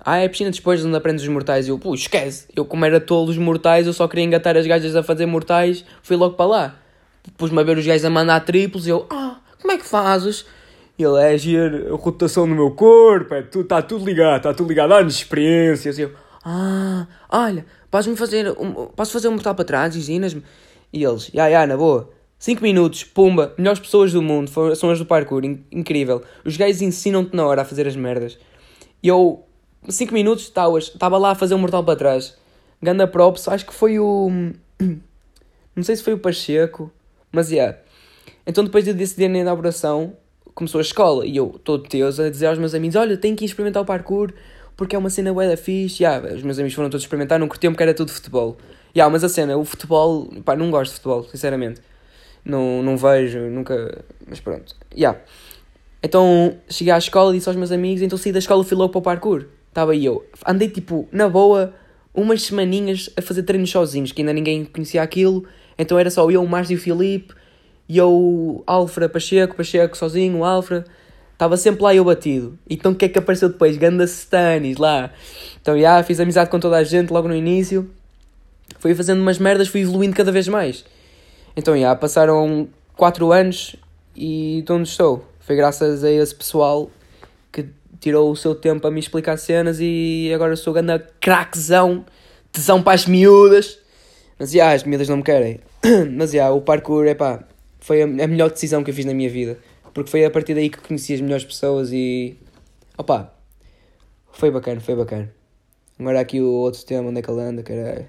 Ah, 0.03 0.17
é 0.17 0.25
a 0.25 0.29
piscina 0.29 0.51
de 0.51 0.57
esponjas 0.57 0.85
onde 0.85 0.97
aprendes 0.97 1.23
os 1.23 1.29
mortais. 1.29 1.67
E 1.67 1.69
eu: 1.69 1.79
Pô, 1.79 1.95
esquece. 1.95 2.47
Eu, 2.53 2.65
como 2.65 2.83
era 2.83 2.99
todos 2.99 3.37
os 3.37 3.41
mortais, 3.41 3.87
eu 3.87 3.93
só 3.93 4.09
queria 4.09 4.25
engatar 4.25 4.57
as 4.57 4.67
gajas 4.67 4.93
a 4.93 5.01
fazer 5.01 5.25
mortais, 5.25 5.85
fui 6.03 6.17
logo 6.17 6.35
para 6.35 6.45
lá. 6.45 6.75
Pus-me 7.37 7.61
a 7.61 7.63
ver 7.63 7.77
os 7.77 7.85
gajos 7.85 8.03
a 8.03 8.09
mandar 8.09 8.41
triplos 8.41 8.87
e 8.87 8.89
eu: 8.89 9.07
Ah, 9.09 9.39
como 9.61 9.71
é 9.71 9.77
que 9.77 9.85
fazes? 9.85 10.45
Ele 11.03 11.19
é 11.19 11.91
a 11.91 11.95
rotação 11.95 12.45
no 12.45 12.55
meu 12.55 12.71
corpo, 12.71 13.33
é 13.33 13.41
tudo, 13.41 13.63
está 13.63 13.81
tudo 13.81 14.05
ligado, 14.05 14.37
está 14.37 14.53
tudo 14.53 14.67
ligado, 14.67 15.05
de 15.05 15.11
experiências. 15.11 15.97
E 15.97 16.03
eu, 16.03 16.11
ah, 16.43 17.07
olha, 17.29 17.65
podes-me 17.89 18.15
fazer, 18.15 18.49
um, 18.59 18.87
posso 18.87 19.11
fazer 19.11 19.27
um 19.27 19.31
mortal 19.31 19.55
para 19.55 19.65
trás, 19.65 19.95
ensinas-me? 19.95 20.43
E 20.91 21.03
eles, 21.03 21.29
ya, 21.33 21.47
ya, 21.47 21.65
na 21.65 21.77
boa. 21.77 22.09
5 22.39 22.61
minutos, 22.61 23.03
pumba, 23.03 23.53
melhores 23.57 23.79
pessoas 23.79 24.11
do 24.11 24.21
mundo, 24.21 24.49
são 24.75 24.89
as 24.89 24.97
do 24.97 25.05
parkour, 25.05 25.45
in, 25.45 25.63
incrível. 25.71 26.23
Os 26.43 26.57
gajos 26.57 26.81
ensinam-te 26.81 27.35
na 27.35 27.45
hora 27.45 27.61
a 27.61 27.65
fazer 27.65 27.87
as 27.87 27.95
merdas. 27.95 28.39
E 29.03 29.07
eu, 29.07 29.45
5 29.87 30.11
minutos, 30.11 30.45
estava 30.45 31.17
lá 31.19 31.31
a 31.31 31.35
fazer 31.35 31.53
um 31.53 31.59
mortal 31.59 31.83
para 31.83 31.95
trás. 31.95 32.35
Ganda 32.81 33.07
props, 33.07 33.47
acho 33.47 33.65
que 33.65 33.73
foi 33.73 33.99
o. 33.99 34.29
Não 35.75 35.83
sei 35.83 35.95
se 35.95 36.03
foi 36.03 36.13
o 36.13 36.17
Pacheco, 36.17 36.91
mas 37.31 37.51
é. 37.51 37.55
Yeah. 37.55 37.77
Então 38.45 38.63
depois 38.63 38.85
de 38.85 38.93
decidir 38.93 39.29
na 39.29 39.37
inauguração, 39.37 40.17
começou 40.53 40.79
a 40.79 40.81
escola 40.81 41.25
e 41.25 41.37
eu, 41.37 41.59
todo 41.63 41.87
teus, 41.87 42.19
a 42.19 42.29
dizer 42.29 42.47
aos 42.47 42.57
meus 42.57 42.73
amigos: 42.73 42.95
Olha, 42.95 43.17
tenho 43.17 43.35
que 43.35 43.43
ir 43.43 43.47
experimentar 43.47 43.81
o 43.81 43.85
parkour 43.85 44.33
porque 44.75 44.95
é 44.95 44.99
uma 44.99 45.09
cena 45.09 45.33
bué 45.33 45.47
da 45.47 45.57
fixe. 45.57 46.03
Yeah, 46.03 46.33
os 46.33 46.41
meus 46.41 46.57
amigos 46.57 46.73
foram 46.73 46.89
todos 46.89 47.03
experimentar, 47.03 47.39
não 47.39 47.47
curtiam 47.47 47.71
porque 47.71 47.83
era 47.83 47.93
tudo 47.93 48.11
futebol. 48.11 48.57
Yeah, 48.95 49.11
mas 49.11 49.23
a 49.23 49.29
cena, 49.29 49.55
o 49.55 49.63
futebol, 49.63 50.27
pá, 50.43 50.55
não 50.55 50.71
gosto 50.71 50.91
de 50.91 50.95
futebol, 50.97 51.23
sinceramente. 51.23 51.81
Não, 52.43 52.81
não 52.81 52.97
vejo, 52.97 53.39
nunca. 53.41 54.03
Mas 54.27 54.39
pronto. 54.39 54.75
Yeah. 54.91 55.19
Então 56.03 56.57
cheguei 56.67 56.91
à 56.91 56.97
escola 56.97 57.31
e 57.31 57.37
disse 57.37 57.47
aos 57.47 57.55
meus 57.55 57.71
amigos, 57.71 58.01
então 58.01 58.17
saí 58.17 58.31
da 58.31 58.39
escola 58.39 58.63
e 58.63 58.65
fui 58.65 58.75
logo 58.75 58.91
para 58.91 58.99
o 58.99 59.01
parkour. 59.01 59.45
Estava 59.69 59.95
eu. 59.95 60.25
Andei 60.45 60.67
tipo, 60.67 61.07
na 61.11 61.29
boa, 61.29 61.73
umas 62.13 62.41
semaninhas 62.41 63.09
a 63.15 63.21
fazer 63.21 63.43
treinos 63.43 63.69
sozinhos, 63.69 64.11
que 64.11 64.21
ainda 64.21 64.33
ninguém 64.33 64.65
conhecia 64.65 65.03
aquilo. 65.03 65.45
Então 65.77 65.97
era 65.97 66.09
só 66.09 66.29
eu, 66.29 66.43
o 66.43 66.47
Márcio 66.47 66.73
e 66.73 66.77
o 66.77 66.79
Filipe, 66.79 67.33
e 67.91 67.97
eu, 67.97 68.63
Alfra, 68.65 69.09
Pacheco, 69.09 69.53
Pacheco 69.53 69.97
sozinho, 69.97 70.45
Alfra. 70.45 70.85
Estava 71.33 71.57
sempre 71.57 71.83
lá 71.83 71.93
eu 71.93 72.05
batido. 72.05 72.57
Então 72.69 72.93
o 72.93 72.95
que 72.95 73.03
é 73.03 73.09
que 73.09 73.19
apareceu 73.19 73.49
depois? 73.49 73.75
Ganda 73.75 74.05
Stanis 74.05 74.77
lá. 74.77 75.11
Então 75.61 75.73
já, 75.73 75.79
yeah, 75.79 76.03
fiz 76.03 76.17
amizade 76.21 76.49
com 76.49 76.57
toda 76.57 76.77
a 76.77 76.85
gente 76.85 77.11
logo 77.11 77.27
no 77.27 77.35
início. 77.35 77.91
Fui 78.79 78.95
fazendo 78.95 79.19
umas 79.19 79.37
merdas, 79.39 79.67
fui 79.67 79.81
evoluindo 79.81 80.15
cada 80.15 80.31
vez 80.31 80.47
mais. 80.47 80.85
Então 81.53 81.73
já, 81.73 81.79
yeah, 81.79 81.99
passaram 81.99 82.69
4 82.95 83.29
anos 83.29 83.75
e 84.15 84.63
de 84.65 84.71
onde 84.71 84.87
estou? 84.87 85.25
Foi 85.41 85.57
graças 85.57 86.01
a 86.05 86.09
esse 86.09 86.33
pessoal 86.33 86.89
que 87.51 87.65
tirou 87.99 88.31
o 88.31 88.37
seu 88.37 88.55
tempo 88.55 88.87
a 88.87 88.91
me 88.91 89.01
explicar 89.01 89.35
cenas 89.35 89.79
e 89.81 90.31
agora 90.33 90.55
sou 90.55 90.71
ganda 90.71 90.97
craquezão, 91.19 92.05
tesão 92.53 92.81
para 92.81 92.93
as 92.93 93.05
miúdas. 93.05 93.79
Mas 94.39 94.51
já, 94.51 94.59
yeah, 94.59 94.75
as 94.75 94.85
miúdas 94.85 95.09
não 95.09 95.17
me 95.17 95.23
querem. 95.23 95.59
Mas 96.15 96.31
já, 96.31 96.37
yeah, 96.37 96.55
o 96.55 96.61
parkour, 96.61 97.05
é 97.05 97.13
pá, 97.13 97.43
foi 97.81 98.03
a 98.03 98.07
melhor 98.07 98.49
decisão 98.49 98.83
que 98.83 98.91
eu 98.91 98.95
fiz 98.95 99.05
na 99.05 99.13
minha 99.13 99.29
vida. 99.29 99.57
Porque 99.93 100.09
foi 100.09 100.23
a 100.23 100.31
partir 100.31 100.53
daí 100.53 100.69
que 100.69 100.79
conheci 100.79 101.13
as 101.13 101.19
melhores 101.21 101.43
pessoas 101.43 101.91
e. 101.91 102.37
Opá, 102.97 103.33
foi 104.31 104.49
bacana, 104.49 104.79
foi 104.79 104.95
bacana. 104.95 105.33
Agora 105.99 106.19
aqui 106.19 106.39
o 106.39 106.49
outro 106.49 106.83
tema, 106.85 107.09
onde 107.09 107.19
é 107.19 107.21
que 107.21 107.29
ele 107.29 107.41
anda, 107.41 107.63
caralho. 107.63 108.07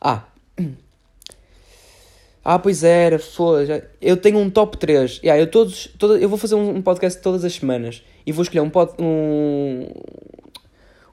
Ah! 0.00 0.24
Ah, 2.42 2.58
pois 2.58 2.82
era, 2.82 3.18
foda 3.18 3.90
Eu 4.00 4.16
tenho 4.16 4.38
um 4.38 4.48
top 4.48 4.78
3. 4.78 5.20
Yeah, 5.22 5.38
eu, 5.42 5.46
todos, 5.46 5.88
todo, 5.98 6.16
eu 6.16 6.26
vou 6.26 6.38
fazer 6.38 6.54
um 6.54 6.80
podcast 6.80 7.20
todas 7.20 7.44
as 7.44 7.52
semanas 7.52 8.02
e 8.26 8.32
vou 8.32 8.42
escolher 8.42 8.62
um, 8.62 8.70
pod, 8.70 8.92
um, 8.98 9.86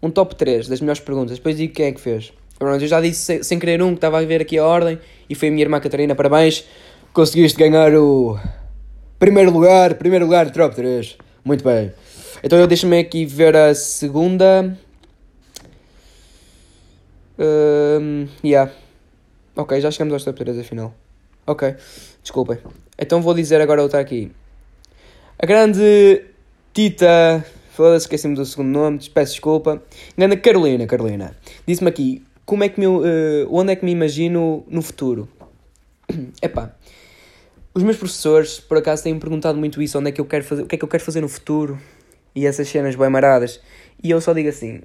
um 0.02 0.10
top 0.10 0.36
3 0.36 0.70
das 0.70 0.80
melhores 0.80 1.02
perguntas. 1.02 1.38
Depois 1.38 1.58
digo 1.58 1.74
quem 1.74 1.88
é 1.88 1.92
que 1.92 2.00
fez. 2.00 2.32
Pronto, 2.58 2.82
eu 2.82 2.88
já 2.88 3.02
disse 3.02 3.20
sem, 3.20 3.44
sem 3.44 3.60
querer 3.60 3.84
um 3.84 3.90
que 3.90 3.96
estava 3.98 4.20
a 4.20 4.26
ver 4.26 4.42
aqui 4.42 4.58
a 4.58 4.66
ordem 4.66 4.98
e 5.30 5.36
foi 5.36 5.50
a 5.50 5.52
minha 5.52 5.64
irmã 5.64 5.82
Catarina. 5.82 6.16
Parabéns, 6.16 6.66
conseguiste 7.18 7.58
ganhar 7.58 7.96
o 7.96 8.38
primeiro 9.18 9.50
lugar, 9.50 9.96
primeiro 9.96 10.26
lugar 10.26 10.52
top 10.52 10.76
3. 10.76 11.18
Muito 11.44 11.64
bem. 11.64 11.92
Então 12.44 12.60
eu 12.60 12.68
deixo-me 12.68 13.00
aqui 13.00 13.26
ver 13.26 13.56
a 13.56 13.74
segunda. 13.74 14.78
Um, 17.40 18.28
yeah. 18.46 18.72
Ok, 19.56 19.82
já 19.82 19.90
chegamos 19.90 20.14
aos 20.14 20.24
top 20.24 20.38
3 20.38 20.60
afinal. 20.60 20.94
Ok, 21.48 21.76
desculpem. 22.22 22.60
Então 23.00 23.20
vou 23.20 23.34
dizer 23.34 23.60
agora 23.62 23.82
outra 23.82 24.00
aqui. 24.00 24.32
A 25.40 25.46
grande 25.48 26.24
Tita. 26.72 27.44
Foda-se, 27.72 28.06
esqueci-me 28.06 28.36
do 28.36 28.46
segundo 28.46 28.70
nome, 28.70 29.00
peço 29.12 29.32
desculpa. 29.32 29.82
Grande 30.16 30.38
Carolina, 30.38 30.86
Carolina. 30.86 31.36
Disse-me 31.66 31.90
aqui 31.90 32.24
como 32.46 32.64
é 32.64 32.70
que 32.70 32.80
me, 32.80 32.86
uh, 32.86 33.02
onde 33.50 33.72
é 33.72 33.76
que 33.76 33.84
me 33.84 33.92
imagino 33.92 34.64
no 34.68 34.84
futuro. 34.84 35.28
Epá, 36.44 36.74
os 37.78 37.84
meus 37.84 37.96
professores, 37.96 38.60
por 38.60 38.78
acaso, 38.78 39.04
têm-me 39.04 39.20
perguntado 39.20 39.56
muito 39.58 39.80
isso, 39.82 40.00
onde 40.00 40.10
é 40.10 40.12
que 40.12 40.20
eu 40.20 40.26
quero 40.26 40.44
fazer, 40.44 40.64
o 40.64 40.66
que 40.66 40.74
é 40.74 40.78
que 40.80 40.84
eu 40.84 40.90
quero 40.90 41.04
fazer 41.04 41.22
no 41.22 41.30
futuro 41.30 41.80
e 42.36 42.48
essas 42.48 42.68
cenas 42.68 42.96
bem 42.96 43.08
maradas. 43.08 43.62
E 44.04 44.10
eu 44.10 44.20
só 44.20 44.34
digo 44.34 44.50
assim, 44.50 44.82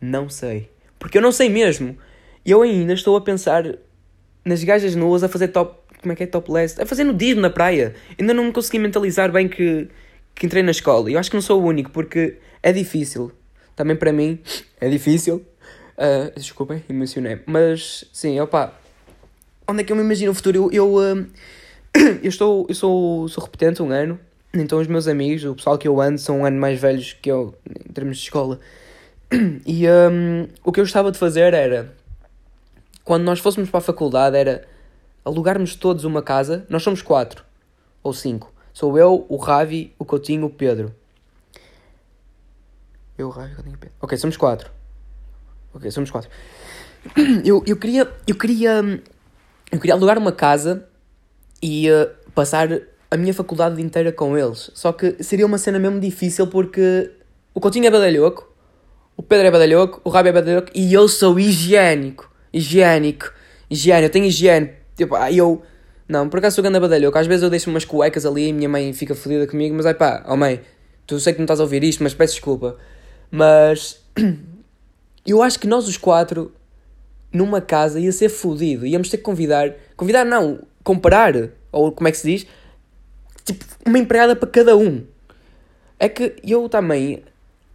não 0.00 0.30
sei. 0.30 0.70
Porque 0.98 1.18
eu 1.18 1.22
não 1.22 1.32
sei 1.32 1.50
mesmo. 1.50 1.98
Eu 2.44 2.62
ainda 2.62 2.94
estou 2.94 3.14
a 3.14 3.20
pensar 3.20 3.64
nas 4.42 4.64
gajas 4.64 4.94
nuas 4.94 5.22
a 5.22 5.28
fazer 5.28 5.48
top 5.48 5.78
como 6.00 6.14
é 6.14 6.16
que 6.16 6.22
é 6.22 6.26
topless? 6.26 6.80
A 6.80 6.86
fazer 6.86 7.04
nudismo 7.04 7.42
na 7.42 7.50
praia. 7.50 7.94
Ainda 8.18 8.32
não 8.32 8.44
me 8.44 8.52
consegui 8.52 8.78
mentalizar 8.78 9.30
bem 9.30 9.46
que, 9.46 9.86
que 10.34 10.46
entrei 10.46 10.62
na 10.62 10.70
escola. 10.70 11.10
Eu 11.10 11.18
acho 11.18 11.28
que 11.28 11.36
não 11.36 11.42
sou 11.42 11.60
o 11.60 11.66
único, 11.66 11.90
porque 11.90 12.38
é 12.62 12.72
difícil. 12.72 13.30
Também 13.76 13.96
para 13.96 14.14
mim 14.14 14.38
é 14.80 14.88
difícil. 14.88 15.44
Uh, 15.98 16.32
desculpem, 16.34 16.82
emocionei. 16.88 17.40
Mas 17.44 18.06
sim, 18.14 18.40
opa. 18.40 18.72
Onde 19.68 19.82
é 19.82 19.84
que 19.84 19.92
eu 19.92 19.96
me 19.96 20.02
imagino 20.02 20.32
o 20.32 20.34
futuro? 20.34 20.56
Eu, 20.56 20.72
eu, 20.72 20.94
uh, 20.94 21.26
eu 22.22 22.28
estou. 22.28 22.66
Eu 22.68 22.74
sou, 22.74 23.28
sou 23.28 23.44
repetente 23.44 23.82
um 23.82 23.90
ano. 23.90 24.18
Então 24.52 24.80
os 24.80 24.86
meus 24.86 25.06
amigos, 25.06 25.44
o 25.44 25.54
pessoal 25.54 25.78
que 25.78 25.86
eu 25.86 26.00
ando, 26.00 26.18
são 26.18 26.40
um 26.40 26.44
ano 26.44 26.58
mais 26.58 26.80
velhos 26.80 27.12
que 27.12 27.30
eu 27.30 27.54
em 27.68 27.92
termos 27.92 28.16
de 28.16 28.24
escola. 28.24 28.58
E 29.64 29.86
um, 29.88 30.48
o 30.64 30.72
que 30.72 30.80
eu 30.80 30.84
gostava 30.84 31.12
de 31.12 31.18
fazer 31.18 31.54
era. 31.54 31.94
Quando 33.04 33.22
nós 33.22 33.38
fôssemos 33.38 33.70
para 33.70 33.78
a 33.78 33.82
faculdade, 33.82 34.36
era 34.36 34.66
alugarmos 35.24 35.74
todos 35.74 36.04
uma 36.04 36.22
casa, 36.22 36.66
nós 36.68 36.82
somos 36.82 37.00
quatro 37.00 37.44
ou 38.02 38.12
cinco. 38.12 38.52
Sou 38.72 38.98
eu, 38.98 39.26
o 39.28 39.36
Ravi, 39.36 39.94
o 39.98 40.04
Coutinho, 40.04 40.46
o 40.46 40.50
Pedro. 40.50 40.94
Eu, 43.16 43.28
o 43.28 43.30
Ravi, 43.30 43.52
o 43.52 43.54
Coutinho, 43.56 43.76
o 43.76 43.78
Pedro. 43.78 43.94
Ok, 44.00 44.18
somos 44.18 44.36
quatro. 44.36 44.70
Ok, 45.72 45.90
somos 45.90 46.10
quatro. 46.10 46.30
Eu, 47.44 47.62
eu 47.66 47.76
queria, 47.76 48.12
eu 48.26 48.34
queria, 48.34 49.02
eu 49.72 49.78
queria 49.78 49.94
alugar 49.94 50.18
uma 50.18 50.32
casa 50.32 50.86
uh, 51.62 52.10
passar 52.34 52.68
a 53.10 53.16
minha 53.16 53.34
faculdade 53.34 53.80
inteira 53.82 54.12
com 54.12 54.36
eles. 54.36 54.70
Só 54.74 54.92
que 54.92 55.22
seria 55.22 55.46
uma 55.46 55.58
cena 55.58 55.78
mesmo 55.78 56.00
difícil 56.00 56.46
porque 56.46 57.10
o 57.52 57.60
Coutinho 57.60 57.86
é 57.86 57.90
badalhoco, 57.90 58.50
o 59.16 59.22
Pedro 59.22 59.46
é 59.46 59.50
badalhoco, 59.50 60.00
o 60.04 60.08
Rabi 60.08 60.30
é 60.30 60.32
badalhoco 60.32 60.70
e 60.74 60.92
eu 60.92 61.08
sou 61.08 61.38
higiênico. 61.38 62.30
Higiênico. 62.52 63.32
Higiene, 63.70 64.04
eu 64.04 64.10
tenho 64.10 64.24
higiene 64.24 64.70
Tipo, 64.96 65.14
aí 65.14 65.38
eu. 65.38 65.62
Não, 66.08 66.28
por 66.28 66.38
acaso 66.38 66.56
sou 66.56 66.62
grande 66.62 66.80
badalhoco. 66.80 67.16
Às 67.16 67.26
vezes 67.26 67.42
eu 67.42 67.50
deixo 67.50 67.70
umas 67.70 67.84
cuecas 67.84 68.26
ali 68.26 68.48
e 68.48 68.52
minha 68.52 68.68
mãe 68.68 68.92
fica 68.92 69.14
fodida 69.14 69.46
comigo, 69.46 69.74
mas 69.74 69.86
aí 69.86 69.94
pá, 69.94 70.24
oh 70.28 70.36
mãe, 70.36 70.60
tu 71.06 71.18
sei 71.20 71.32
que 71.32 71.38
não 71.38 71.44
estás 71.44 71.60
a 71.60 71.62
ouvir 71.62 71.82
isto, 71.84 72.02
mas 72.02 72.12
peço 72.12 72.34
desculpa. 72.34 72.76
Mas. 73.30 74.00
eu 75.24 75.42
acho 75.42 75.58
que 75.58 75.66
nós 75.66 75.88
os 75.88 75.96
quatro, 75.96 76.52
numa 77.32 77.60
casa, 77.60 77.98
ia 77.98 78.12
ser 78.12 78.28
fodido. 78.28 78.86
Íamos 78.86 79.08
ter 79.08 79.18
que 79.18 79.22
convidar. 79.22 79.72
Convidar 79.96 80.24
não, 80.24 80.60
comprar. 80.82 81.34
Ou 81.72 81.92
como 81.92 82.08
é 82.08 82.10
que 82.10 82.18
se 82.18 82.30
diz? 82.30 82.46
Tipo, 83.44 83.64
uma 83.86 83.98
empregada 83.98 84.34
para 84.36 84.48
cada 84.48 84.76
um. 84.76 85.04
É 85.98 86.08
que 86.08 86.36
eu 86.42 86.68
também 86.68 87.22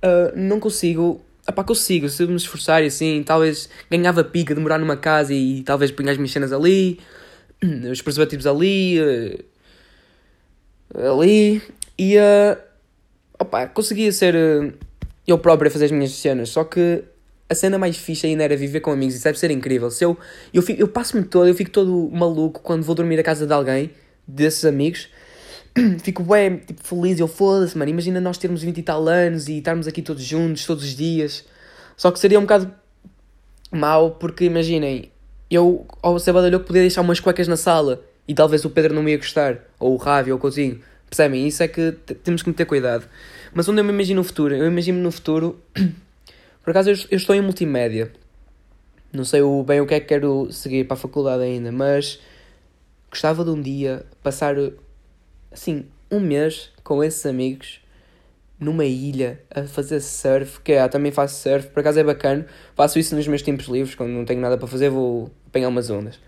uh, 0.03 0.35
não 0.35 0.59
consigo. 0.59 1.21
Epá, 1.47 1.63
consigo, 1.63 2.09
se 2.09 2.25
me 2.25 2.35
esforçar 2.35 2.83
e 2.83 2.87
assim, 2.87 3.21
talvez 3.23 3.69
ganhava 3.89 4.23
pica 4.23 4.55
de 4.55 4.59
morar 4.59 4.79
numa 4.79 4.97
casa 4.97 5.31
e 5.31 5.61
talvez 5.61 5.91
punha 5.91 6.11
as 6.11 6.17
minhas 6.17 6.31
cenas 6.31 6.51
ali, 6.51 6.99
os 7.91 8.01
preservativos 8.01 8.47
ali, 8.47 8.99
uh, 8.99 9.45
ali, 11.11 11.61
e 11.99 12.17
uh, 12.17 12.57
opa, 13.37 13.67
conseguia 13.67 14.11
ser 14.11 14.33
uh, 14.33 14.73
eu 15.27 15.37
próprio 15.37 15.67
a 15.67 15.71
fazer 15.71 15.85
as 15.85 15.91
minhas 15.91 16.13
cenas, 16.13 16.49
só 16.49 16.63
que 16.63 17.03
a 17.49 17.55
cena 17.55 17.77
mais 17.77 17.97
fixe 17.97 18.25
ainda 18.27 18.43
era 18.43 18.57
viver 18.57 18.79
com 18.79 18.91
amigos, 18.91 19.15
isso 19.15 19.23
deve 19.23 19.37
ser 19.37 19.51
incrível. 19.51 19.91
Se 19.91 20.03
eu, 20.03 20.17
eu, 20.53 20.61
fico, 20.61 20.81
eu 20.81 20.87
passo-me 20.87 21.23
todo, 21.23 21.47
eu 21.47 21.53
fico 21.53 21.69
todo 21.69 22.09
maluco 22.11 22.61
quando 22.61 22.83
vou 22.83 22.95
dormir 22.95 23.19
à 23.19 23.23
casa 23.23 23.45
de 23.45 23.53
alguém, 23.53 23.91
desses 24.27 24.65
amigos, 24.65 25.09
fico 26.01 26.23
bem 26.23 26.57
tipo, 26.57 26.83
feliz, 26.83 27.19
eu 27.19 27.27
foda-se, 27.27 27.77
mano, 27.77 27.91
imagina 27.91 28.19
nós 28.19 28.37
termos 28.37 28.63
20 28.63 28.77
e 28.77 28.83
tal 28.83 29.07
anos 29.07 29.47
e 29.47 29.59
estarmos 29.59 29.87
aqui 29.87 30.01
todos 30.01 30.23
juntos, 30.23 30.65
todos 30.65 30.83
os 30.83 30.95
dias, 30.95 31.45
só 31.95 32.11
que 32.11 32.19
seria 32.19 32.39
um 32.39 32.43
bocado 32.43 32.73
mau, 33.71 34.11
porque 34.11 34.45
imaginem, 34.45 35.11
eu, 35.49 35.85
ao 36.01 36.17
ser 36.17 36.33
badalhoco, 36.33 36.65
podia 36.65 36.81
deixar 36.81 37.01
umas 37.01 37.19
cuecas 37.19 37.47
na 37.47 37.57
sala 37.57 38.03
e 38.27 38.33
talvez 38.33 38.65
o 38.65 38.69
Pedro 38.69 38.93
não 38.93 39.03
me 39.03 39.11
ia 39.11 39.17
gostar, 39.17 39.59
ou 39.79 39.93
o 39.93 39.97
Ravi, 39.97 40.31
ou 40.31 40.37
o 40.37 40.41
Coutinho. 40.41 40.81
Percebem? 41.07 41.47
Isso 41.47 41.61
é 41.61 41.67
que 41.67 41.91
temos 42.23 42.41
que 42.41 42.51
ter 42.51 42.65
cuidado. 42.65 43.05
Mas 43.53 43.69
onde 43.69 43.79
eu 43.79 43.85
me 43.85 43.91
imagino 43.91 44.21
no 44.21 44.23
futuro? 44.23 44.55
Eu 44.55 44.65
imagino 44.65 44.99
no 44.99 45.11
futuro. 45.11 45.59
Por 46.65 46.71
acaso 46.71 46.89
eu, 46.89 46.95
eu, 47.11 47.17
estou 47.17 47.35
em 47.35 47.41
multimédia. 47.41 48.11
Não 49.13 49.23
sei 49.23 49.41
bem 49.63 49.79
o 49.79 49.85
que 49.85 49.93
é 49.93 49.99
que 49.99 50.07
quero 50.07 50.51
seguir 50.51 50.85
para 50.85 50.95
a 50.95 50.99
faculdade 50.99 51.43
ainda, 51.43 51.71
mas 51.71 52.19
gostava 53.07 53.45
de 53.45 53.51
um 53.51 53.61
dia 53.61 54.03
passar 54.23 54.55
assim 55.51 55.85
um 56.09 56.19
mês 56.19 56.71
com 56.83 57.03
esses 57.03 57.23
amigos 57.27 57.79
numa 58.59 58.83
ilha 58.83 59.39
a 59.53 59.63
fazer 59.65 60.01
surf, 60.01 60.59
que 60.61 60.71
é, 60.71 60.87
também 60.87 61.11
faço 61.11 61.39
surf, 61.39 61.67
por 61.67 61.81
acaso 61.81 61.99
é 61.99 62.03
bacana. 62.03 62.47
Faço 62.73 62.97
isso 62.97 63.15
nos 63.15 63.27
meus 63.27 63.43
tempos 63.43 63.67
livres, 63.67 63.93
quando 63.93 64.09
não 64.09 64.25
tenho 64.25 64.41
nada 64.41 64.57
para 64.57 64.67
fazer, 64.67 64.89
vou 64.89 65.29
apanhar 65.45 65.67
umas 65.67 65.91
ondas. 65.91 66.19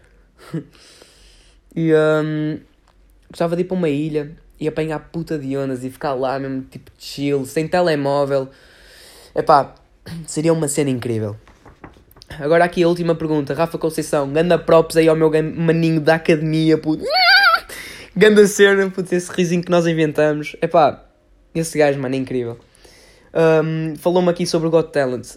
e 1.75 1.91
um, 1.95 2.59
gostava 3.31 3.55
de 3.55 3.63
ir 3.63 3.65
para 3.65 3.75
uma 3.75 3.89
ilha 3.89 4.37
e 4.59 4.67
apanhar 4.67 4.99
puta 4.99 5.39
de 5.39 5.57
ondas 5.57 5.83
e 5.83 5.89
ficar 5.89 6.13
lá 6.13 6.37
mesmo, 6.37 6.61
tipo 6.61 6.91
chill, 6.99 7.43
sem 7.43 7.67
telemóvel. 7.67 8.49
Epá, 9.33 9.73
seria 10.25 10.53
uma 10.53 10.67
cena 10.67 10.89
incrível. 10.89 11.35
Agora 12.39 12.65
aqui 12.65 12.83
a 12.83 12.87
última 12.87 13.15
pergunta, 13.15 13.53
Rafa 13.53 13.77
Conceição, 13.77 14.31
ganda 14.31 14.59
props 14.59 14.97
aí 14.97 15.07
ao 15.07 15.15
meu 15.15 15.31
maninho 15.55 16.01
da 16.01 16.15
academia, 16.15 16.77
puto. 16.77 17.03
Ganda 18.15 18.47
cena, 18.47 18.89
puto, 18.89 19.13
esse 19.13 19.31
risinho 19.31 19.63
que 19.63 19.69
nós 19.69 19.85
inventamos. 19.85 20.55
Epá, 20.59 21.05
esse 21.53 21.77
gajo, 21.77 21.99
mano, 21.99 22.15
é 22.15 22.17
incrível. 22.17 22.57
Um, 23.33 23.95
Falou-me 23.95 24.29
aqui 24.29 24.45
sobre 24.47 24.67
o 24.67 24.71
Got 24.71 24.91
Talent. 24.91 25.35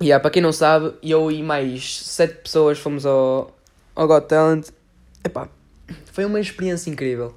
E 0.00 0.06
yeah, 0.06 0.20
para 0.20 0.30
quem 0.30 0.40
não 0.40 0.52
sabe, 0.52 0.94
eu 1.02 1.30
e 1.30 1.42
mais 1.42 1.98
sete 1.98 2.36
pessoas 2.36 2.78
fomos 2.78 3.04
ao, 3.04 3.54
ao 3.94 4.08
Got 4.08 4.28
Talent. 4.28 4.68
Epá, 5.22 5.48
foi 6.06 6.24
uma 6.24 6.40
experiência 6.40 6.90
incrível. 6.90 7.34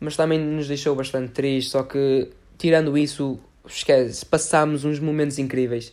Mas 0.00 0.16
também 0.16 0.38
nos 0.38 0.66
deixou 0.66 0.94
bastante 0.94 1.32
tristes. 1.32 1.72
Só 1.72 1.82
que, 1.82 2.30
tirando 2.56 2.96
isso, 2.96 3.38
esquece, 3.66 4.24
passámos 4.24 4.84
uns 4.84 4.98
momentos 4.98 5.38
incríveis. 5.38 5.92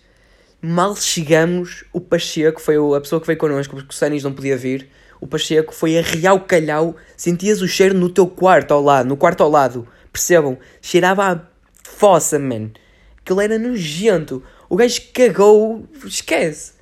Mal 0.62 0.96
chegamos, 0.96 1.84
o 1.92 2.00
Pacheco 2.00 2.62
foi 2.62 2.76
a 2.78 3.02
pessoa 3.02 3.20
que 3.20 3.28
veio 3.28 3.38
connosco, 3.38 3.76
porque 3.76 3.94
o 3.94 3.94
Sanis 3.94 4.24
não 4.24 4.34
podia 4.34 4.56
vir. 4.56 4.90
O 5.20 5.28
Pacheco 5.28 5.74
foi 5.74 5.98
a 5.98 6.02
real 6.02 6.40
calhau. 6.42 6.96
Sentias 7.18 7.62
o 7.62 7.68
cheiro 7.68 7.94
no 7.94 8.10
teu 8.10 8.28
quarto 8.28 8.74
ao 8.74 8.82
lado, 8.82 9.08
no 9.08 9.18
quarto 9.18 9.44
ao 9.44 9.50
lado. 9.50 9.88
Percebam? 10.12 10.58
Cheirava 10.82 11.32
a 11.32 11.42
fossa, 11.84 12.40
man. 12.40 12.72
Aquilo 13.20 13.42
era 13.42 13.58
nojento. 13.58 14.44
O 14.70 14.76
gajo 14.76 15.02
cagou. 15.14 15.88
Esquece. 16.06 16.74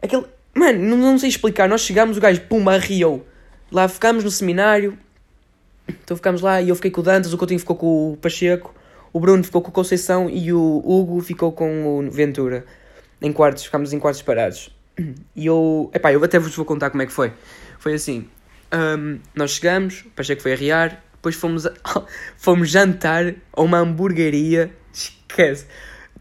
Aquele. 0.00 0.24
Mano, 0.54 0.78
não, 0.80 0.96
não 0.96 1.18
sei 1.18 1.28
explicar. 1.28 1.68
Nós 1.68 1.80
chegámos, 1.80 2.16
o 2.16 2.20
gajo, 2.20 2.40
pumba, 2.42 2.76
riou. 2.78 3.26
Lá 3.70 3.88
ficámos 3.88 4.24
no 4.24 4.30
seminário. 4.30 4.98
Então 5.88 6.16
ficámos 6.16 6.40
lá 6.40 6.60
e 6.60 6.68
eu 6.68 6.76
fiquei 6.76 6.90
com 6.90 7.00
o 7.00 7.04
Dantas, 7.04 7.32
o 7.32 7.38
Coutinho 7.38 7.58
ficou 7.58 7.76
com 7.76 8.12
o 8.12 8.16
Pacheco, 8.16 8.74
o 9.12 9.20
Bruno 9.20 9.42
ficou 9.44 9.62
com 9.62 9.68
o 9.68 9.72
Conceição 9.72 10.28
e 10.30 10.52
o 10.52 10.82
Hugo 10.84 11.20
ficou 11.20 11.52
com 11.52 11.98
o 11.98 12.10
Ventura. 12.10 12.64
Em 13.20 13.32
quartos, 13.32 13.64
ficámos 13.64 13.92
em 13.92 13.98
quartos 13.98 14.22
parados. 14.22 14.70
E 15.34 15.46
eu. 15.46 15.90
Epá, 15.94 16.12
eu 16.12 16.22
até 16.22 16.38
vos 16.38 16.54
vou 16.54 16.64
contar 16.64 16.90
como 16.90 17.02
é 17.02 17.06
que 17.06 17.12
foi. 17.12 17.32
Foi 17.78 17.94
assim. 17.94 18.28
Um, 18.72 19.18
nós 19.34 19.52
chegamos, 19.52 20.04
o 20.06 20.10
Pacheco 20.10 20.42
foi 20.42 20.52
arriar, 20.52 21.02
depois 21.14 21.34
fomos, 21.34 21.66
a, 21.66 21.72
fomos 22.36 22.70
jantar 22.70 23.34
a 23.52 23.62
uma 23.62 23.78
hamburgueria. 23.78 24.70
Esquece 24.92 25.66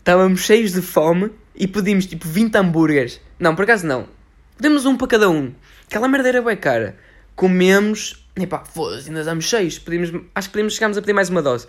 estávamos 0.02 0.42
cheios 0.42 0.74
de 0.74 0.82
fome 0.82 1.32
e 1.56 1.68
pedimos 1.68 2.08
tipo 2.08 2.28
20 2.28 2.56
hambúrgueres. 2.56 3.22
Não, 3.40 3.56
por 3.56 3.64
acaso 3.64 3.86
não. 3.86 4.08
Pedimos 4.58 4.86
um 4.86 4.98
para 4.98 5.08
cada 5.08 5.30
um. 5.30 5.54
Aquela 5.88 6.08
merda 6.08 6.30
era 6.30 6.42
bem 6.42 6.58
cara. 6.58 6.98
Comemos. 7.36 8.28
Epá, 8.36 8.64
foda-se, 8.66 9.10
ainda 9.10 9.22
estamos 9.22 9.46
cheios. 9.46 9.78
Pedimos, 9.78 10.12
acho 10.34 10.50
que 10.50 10.54
pedimos, 10.54 10.74
chegámos 10.74 10.98
a 10.98 11.02
pedir 11.02 11.14
mais 11.14 11.30
uma 11.30 11.42
dose. 11.42 11.68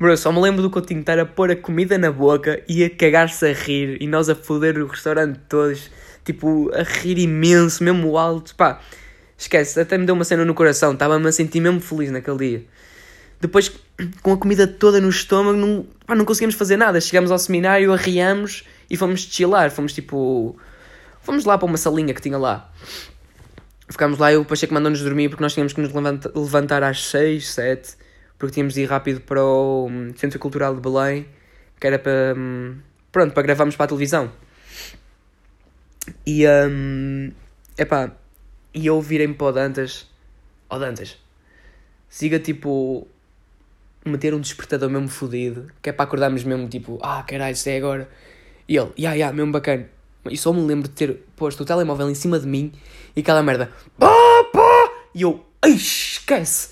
Bro, 0.00 0.16
só 0.16 0.32
me 0.32 0.40
lembro 0.40 0.62
do 0.62 0.70
Coutinho 0.70 1.00
estar 1.00 1.18
a 1.18 1.26
pôr 1.26 1.50
a 1.50 1.56
comida 1.56 1.98
na 1.98 2.10
boca 2.10 2.62
e 2.66 2.82
a 2.82 2.88
cagar-se 2.88 3.44
a 3.46 3.52
rir. 3.52 3.98
E 4.00 4.06
nós 4.06 4.30
a 4.30 4.34
foder 4.34 4.78
o 4.78 4.86
restaurante 4.86 5.38
todos. 5.46 5.90
Tipo, 6.24 6.70
a 6.72 6.82
rir 6.82 7.18
imenso, 7.18 7.84
mesmo 7.84 8.16
alto. 8.16 8.54
Pá, 8.54 8.80
esquece, 9.36 9.78
até 9.78 9.98
me 9.98 10.06
deu 10.06 10.14
uma 10.14 10.24
cena 10.24 10.42
no 10.42 10.54
coração. 10.54 10.94
Estava-me 10.94 11.28
a 11.28 11.32
sentir 11.32 11.60
mesmo 11.60 11.82
feliz 11.82 12.10
naquele 12.10 12.38
dia. 12.38 12.64
Depois, 13.42 13.70
com 14.22 14.32
a 14.32 14.38
comida 14.38 14.66
toda 14.66 15.02
no 15.02 15.10
estômago, 15.10 15.58
não, 15.58 15.86
pá, 16.06 16.14
não 16.14 16.24
conseguimos 16.24 16.54
fazer 16.54 16.78
nada. 16.78 16.98
Chegámos 16.98 17.30
ao 17.30 17.38
seminário, 17.38 17.92
arriamos 17.92 18.64
e 18.88 18.96
fomos 18.96 19.20
chilar. 19.20 19.70
Fomos 19.70 19.92
tipo. 19.92 20.56
Fomos 21.20 21.44
lá 21.44 21.58
para 21.58 21.66
uma 21.66 21.76
salinha 21.76 22.14
que 22.14 22.22
tinha 22.22 22.38
lá. 22.38 22.72
Ficámos 23.86 24.18
lá 24.18 24.32
e 24.32 24.38
o 24.38 24.46
Pacheco 24.46 24.72
mandou-nos 24.72 25.02
dormir 25.02 25.28
porque 25.28 25.42
nós 25.42 25.52
tínhamos 25.52 25.74
que 25.74 25.80
nos 25.82 25.92
levantar 26.34 26.82
às 26.82 27.04
6, 27.04 27.46
7, 27.46 27.96
porque 28.40 28.54
tínhamos 28.54 28.72
de 28.72 28.80
ir 28.80 28.86
rápido 28.86 29.20
para 29.20 29.44
o 29.44 29.86
hum, 29.86 30.12
Centro 30.16 30.38
Cultural 30.38 30.74
de 30.74 30.80
Belém, 30.80 31.26
que 31.78 31.86
era 31.86 31.98
para. 31.98 32.34
Hum, 32.34 32.78
pronto, 33.12 33.34
para 33.34 33.42
gravarmos 33.42 33.76
para 33.76 33.84
a 33.84 33.88
televisão. 33.88 34.32
E. 36.26 36.46
Um, 36.48 37.30
epá, 37.76 38.12
e 38.72 38.86
eu 38.86 39.00
virei-me 39.00 39.34
para 39.34 39.46
o 39.46 39.52
Dantas. 39.52 40.08
Ó 40.70 40.76
oh, 40.76 40.78
Dantas, 40.78 41.18
siga 42.08 42.38
tipo 42.38 43.06
meter 44.06 44.32
um 44.32 44.40
despertador 44.40 44.88
mesmo 44.88 45.08
fodido, 45.08 45.70
que 45.82 45.90
é 45.90 45.92
para 45.92 46.04
acordarmos 46.04 46.42
mesmo 46.42 46.66
tipo, 46.66 46.98
ah 47.02 47.22
caralho, 47.22 47.52
isso 47.52 47.68
é 47.68 47.76
agora. 47.76 48.08
E 48.66 48.74
ele, 48.74 48.86
ya, 48.86 48.92
yeah, 48.96 49.12
ya, 49.12 49.14
yeah, 49.16 49.36
mesmo 49.36 49.52
bacana. 49.52 49.86
E 50.30 50.36
só 50.38 50.50
me 50.50 50.62
lembro 50.62 50.88
de 50.88 50.94
ter 50.94 51.14
posto 51.36 51.62
o 51.62 51.66
telemóvel 51.66 52.08
em 52.08 52.14
cima 52.14 52.38
de 52.38 52.46
mim 52.46 52.72
e 53.14 53.20
aquela 53.20 53.42
merda, 53.42 53.70
pá! 53.98 54.08
E 55.14 55.22
eu, 55.22 55.44
esquece! 55.62 56.70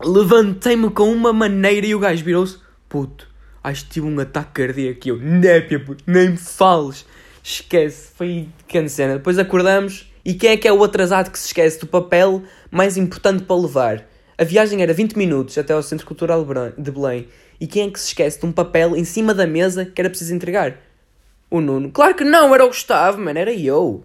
Levantei-me 0.00 0.90
com 0.90 1.12
uma 1.12 1.32
maneira 1.32 1.86
e 1.86 1.94
o 1.94 1.98
gajo 1.98 2.24
virou-se, 2.24 2.58
puto, 2.88 3.28
acho 3.62 3.84
que 3.84 3.90
tive 3.90 4.06
um 4.06 4.20
ataque 4.20 4.52
cardíaco. 4.52 5.00
E 5.06 5.08
eu, 5.08 5.18
népia, 5.18 5.80
puto, 5.80 6.04
nem 6.06 6.30
me 6.30 6.36
fales. 6.36 7.04
Esquece, 7.42 8.10
foi 8.14 8.48
que 8.66 8.88
cena. 8.88 9.14
Depois 9.14 9.38
acordamos 9.38 10.12
e 10.24 10.34
quem 10.34 10.50
é 10.50 10.56
que 10.56 10.68
é 10.68 10.72
o 10.72 10.84
atrasado 10.84 11.30
que 11.30 11.38
se 11.38 11.46
esquece 11.46 11.80
do 11.80 11.86
papel 11.86 12.42
mais 12.70 12.96
importante 12.96 13.44
para 13.44 13.56
levar? 13.56 14.06
A 14.36 14.44
viagem 14.44 14.82
era 14.82 14.92
20 14.92 15.16
minutos 15.16 15.56
até 15.58 15.72
ao 15.72 15.82
Centro 15.82 16.06
Cultural 16.06 16.46
de 16.76 16.90
Belém. 16.90 17.26
E 17.58 17.66
quem 17.66 17.88
é 17.88 17.90
que 17.90 17.98
se 17.98 18.08
esquece 18.08 18.38
de 18.38 18.46
um 18.46 18.52
papel 18.52 18.94
em 18.94 19.04
cima 19.04 19.34
da 19.34 19.46
mesa 19.46 19.84
que 19.84 20.00
era 20.00 20.08
preciso 20.08 20.34
entregar? 20.34 20.76
O 21.50 21.60
Nuno. 21.60 21.90
Claro 21.90 22.14
que 22.14 22.24
não, 22.24 22.54
era 22.54 22.64
o 22.64 22.68
Gustavo, 22.68 23.20
mano, 23.20 23.38
era 23.38 23.52
eu. 23.52 24.04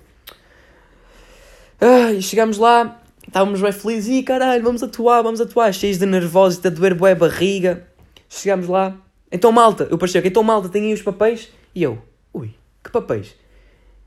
Ah, 1.79 2.13
e 2.13 2.21
chegámos 2.21 2.57
lá, 2.57 3.02
estávamos 3.27 3.61
bem 3.61 3.71
felizes. 3.71 4.09
E 4.09 4.23
caralho, 4.23 4.63
vamos 4.63 4.83
atuar, 4.83 5.21
vamos 5.21 5.41
atuar. 5.41 5.73
Cheios 5.73 5.97
de 5.97 6.05
nervosos, 6.05 6.59
de 6.59 6.69
doer 6.69 6.95
boé 6.95 7.15
barriga. 7.15 7.87
Chegámos 8.29 8.67
lá. 8.67 8.97
Então, 9.31 9.51
malta, 9.51 9.87
eu 9.89 9.97
parecia 9.97 10.25
então, 10.25 10.43
malta, 10.43 10.69
tem 10.69 10.85
aí 10.85 10.93
os 10.93 11.01
papéis? 11.01 11.49
E 11.73 11.81
eu, 11.81 11.99
ui, 12.33 12.53
que 12.83 12.91
papéis? 12.91 13.35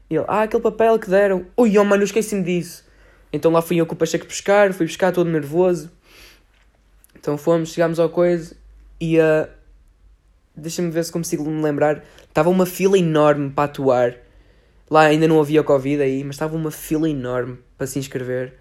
E 0.09 0.15
ele, 0.15 0.25
ah, 0.29 0.43
aquele 0.43 0.63
papel 0.63 0.99
que 0.99 1.11
deram. 1.11 1.47
Ui, 1.57 1.77
oh 1.79 1.85
mano, 1.85 2.05
esqueci-me 2.05 2.43
disso. 2.43 2.85
Então 3.33 3.51
lá 3.51 3.61
fui 3.61 3.77
eu 3.77 3.87
com 3.87 3.95
o 3.95 3.97
Pacheco 3.97 4.25
buscar, 4.25 4.73
fui 4.73 4.87
buscar 4.87 5.13
todo 5.13 5.29
nervoso. 5.29 5.91
Então 7.19 7.37
fomos, 7.37 7.73
chegámos 7.73 7.99
ao 7.99 8.09
coisa 8.09 8.57
e 9.01 9.19
uh, 9.19 9.49
deixa-me 10.55 10.91
ver 10.91 11.05
se 11.05 11.13
consigo 11.13 11.45
me 11.45 11.61
lembrar. 11.61 12.05
Estava 12.29 12.49
uma 12.49 12.67
fila 12.67 12.97
enorme 12.97 13.51
para 13.51 13.65
atuar. 13.65 14.15
Lá 14.89 15.03
ainda 15.03 15.27
não 15.27 15.41
havia 15.41 15.65
Covid 15.65 16.01
aí, 16.01 16.23
mas 16.23 16.37
estava 16.37 16.55
uma 16.55 16.71
fila 16.71 17.11
enorme 17.11 17.59
para 17.77 17.87
se 17.87 17.99
inscrever. 17.99 18.55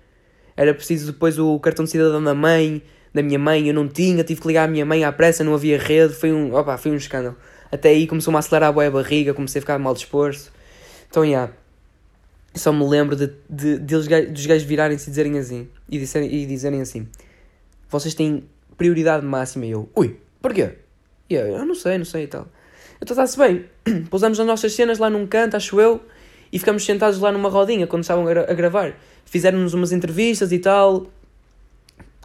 Era 0.55 0.73
preciso 0.73 1.11
depois 1.11 1.37
o 1.37 1.59
cartão 1.59 1.85
de 1.85 1.91
cidadão 1.91 2.23
da 2.23 2.33
mãe, 2.33 2.81
da 3.13 3.21
minha 3.21 3.39
mãe, 3.39 3.67
eu 3.67 3.73
não 3.73 3.87
tinha, 3.87 4.23
tive 4.23 4.41
que 4.41 4.47
ligar 4.47 4.67
à 4.67 4.71
minha 4.71 4.85
mãe 4.85 5.03
à 5.03 5.11
pressa, 5.11 5.43
não 5.43 5.53
havia 5.53 5.77
rede, 5.77 6.13
foi 6.13 6.31
um, 6.31 6.53
opa, 6.53 6.77
foi 6.77 6.91
um 6.91 6.95
escândalo. 6.95 7.35
Até 7.71 7.89
aí 7.89 8.07
começou-me 8.07 8.37
a 8.37 8.39
acelerar 8.39 8.69
a 8.69 8.71
boa 8.71 8.89
barriga, 8.89 9.33
comecei 9.33 9.59
a 9.59 9.61
ficar 9.61 9.77
mal 9.79 9.93
disposto. 9.93 10.51
Então, 11.09 11.23
já. 11.23 11.29
Yeah, 11.29 11.53
só 12.55 12.71
me 12.71 12.87
lembro 12.87 13.15
de, 13.15 13.31
de, 13.49 13.77
de, 13.79 14.27
dos 14.27 14.45
gajos 14.45 14.63
virarem-se 14.63 15.07
e 15.07 15.09
dizerem 15.09 15.37
assim. 15.37 15.67
E, 15.89 15.99
disserem, 15.99 16.33
e 16.33 16.45
dizerem 16.45 16.81
assim: 16.81 17.07
Vocês 17.89 18.13
têm 18.13 18.45
prioridade 18.77 19.25
máxima. 19.25 19.65
E 19.65 19.71
eu, 19.71 19.89
ui, 19.95 20.17
porquê? 20.41 20.75
E 21.29 21.35
eu, 21.35 21.47
eu 21.47 21.65
não 21.65 21.75
sei, 21.75 21.97
não 21.97 22.05
sei 22.05 22.23
e 22.23 22.27
tal. 22.27 22.47
Então 23.01 23.13
está-se 23.13 23.37
bem. 23.37 23.65
Pousamos 24.09 24.39
as 24.39 24.47
nossas 24.47 24.73
cenas 24.73 24.99
lá 24.99 25.09
num 25.09 25.27
canto, 25.27 25.57
acho 25.57 25.79
eu, 25.79 26.01
e 26.51 26.59
ficamos 26.59 26.85
sentados 26.85 27.19
lá 27.19 27.31
numa 27.31 27.49
rodinha 27.49 27.87
quando 27.87 28.03
estavam 28.03 28.25
a, 28.25 28.29
gra 28.29 28.51
a 28.51 28.53
gravar. 28.53 28.93
Fizeram-nos 29.25 29.73
umas 29.73 29.91
entrevistas 29.91 30.51
e 30.51 30.59
tal. 30.59 31.07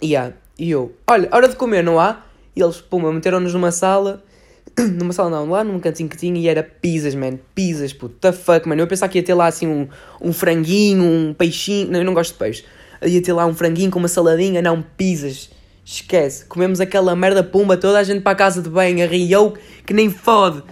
E, 0.02 0.08
yeah. 0.08 0.34
e 0.58 0.70
eu, 0.70 0.94
olha, 1.06 1.28
hora 1.32 1.48
de 1.48 1.56
comer, 1.56 1.82
não 1.82 1.98
há? 1.98 2.24
E 2.54 2.62
eles, 2.62 2.80
puma, 2.80 3.12
meteram-nos 3.12 3.54
numa 3.54 3.70
sala. 3.72 4.22
numa 4.78 5.12
sala 5.12 5.30
não, 5.30 5.50
lá 5.50 5.64
num 5.64 5.78
cantinho 5.80 6.08
que 6.08 6.16
tinha 6.16 6.38
e 6.38 6.48
era 6.48 6.62
pizzas, 6.62 7.14
man. 7.14 7.38
Pizzas. 7.54 7.96
The 8.20 8.32
fuck, 8.32 8.68
man. 8.68 8.76
Eu 8.76 8.86
pensava 8.86 9.10
que 9.10 9.18
ia 9.18 9.24
ter 9.24 9.34
lá 9.34 9.46
assim 9.46 9.66
um, 9.66 9.88
um 10.20 10.32
franguinho, 10.32 11.02
um 11.02 11.34
peixinho. 11.34 11.90
Não, 11.90 11.98
eu 12.00 12.04
não 12.04 12.14
gosto 12.14 12.32
de 12.32 12.38
peixe. 12.38 12.64
Ia 13.02 13.22
ter 13.22 13.32
lá 13.32 13.46
um 13.46 13.54
franguinho 13.54 13.90
com 13.90 13.98
uma 13.98 14.08
saladinha, 14.08 14.60
não, 14.60 14.82
pizzas 14.82 15.50
Esquece. 15.84 16.44
Comemos 16.44 16.80
aquela 16.80 17.16
merda 17.16 17.42
pumba, 17.42 17.76
toda 17.76 17.98
a 17.98 18.04
gente 18.04 18.20
para 18.20 18.30
a 18.30 18.36
casa 18.36 18.62
de 18.62 18.68
banho, 18.68 19.02
arriou 19.02 19.56
que 19.84 19.92
nem 19.92 20.08
fode. 20.08 20.62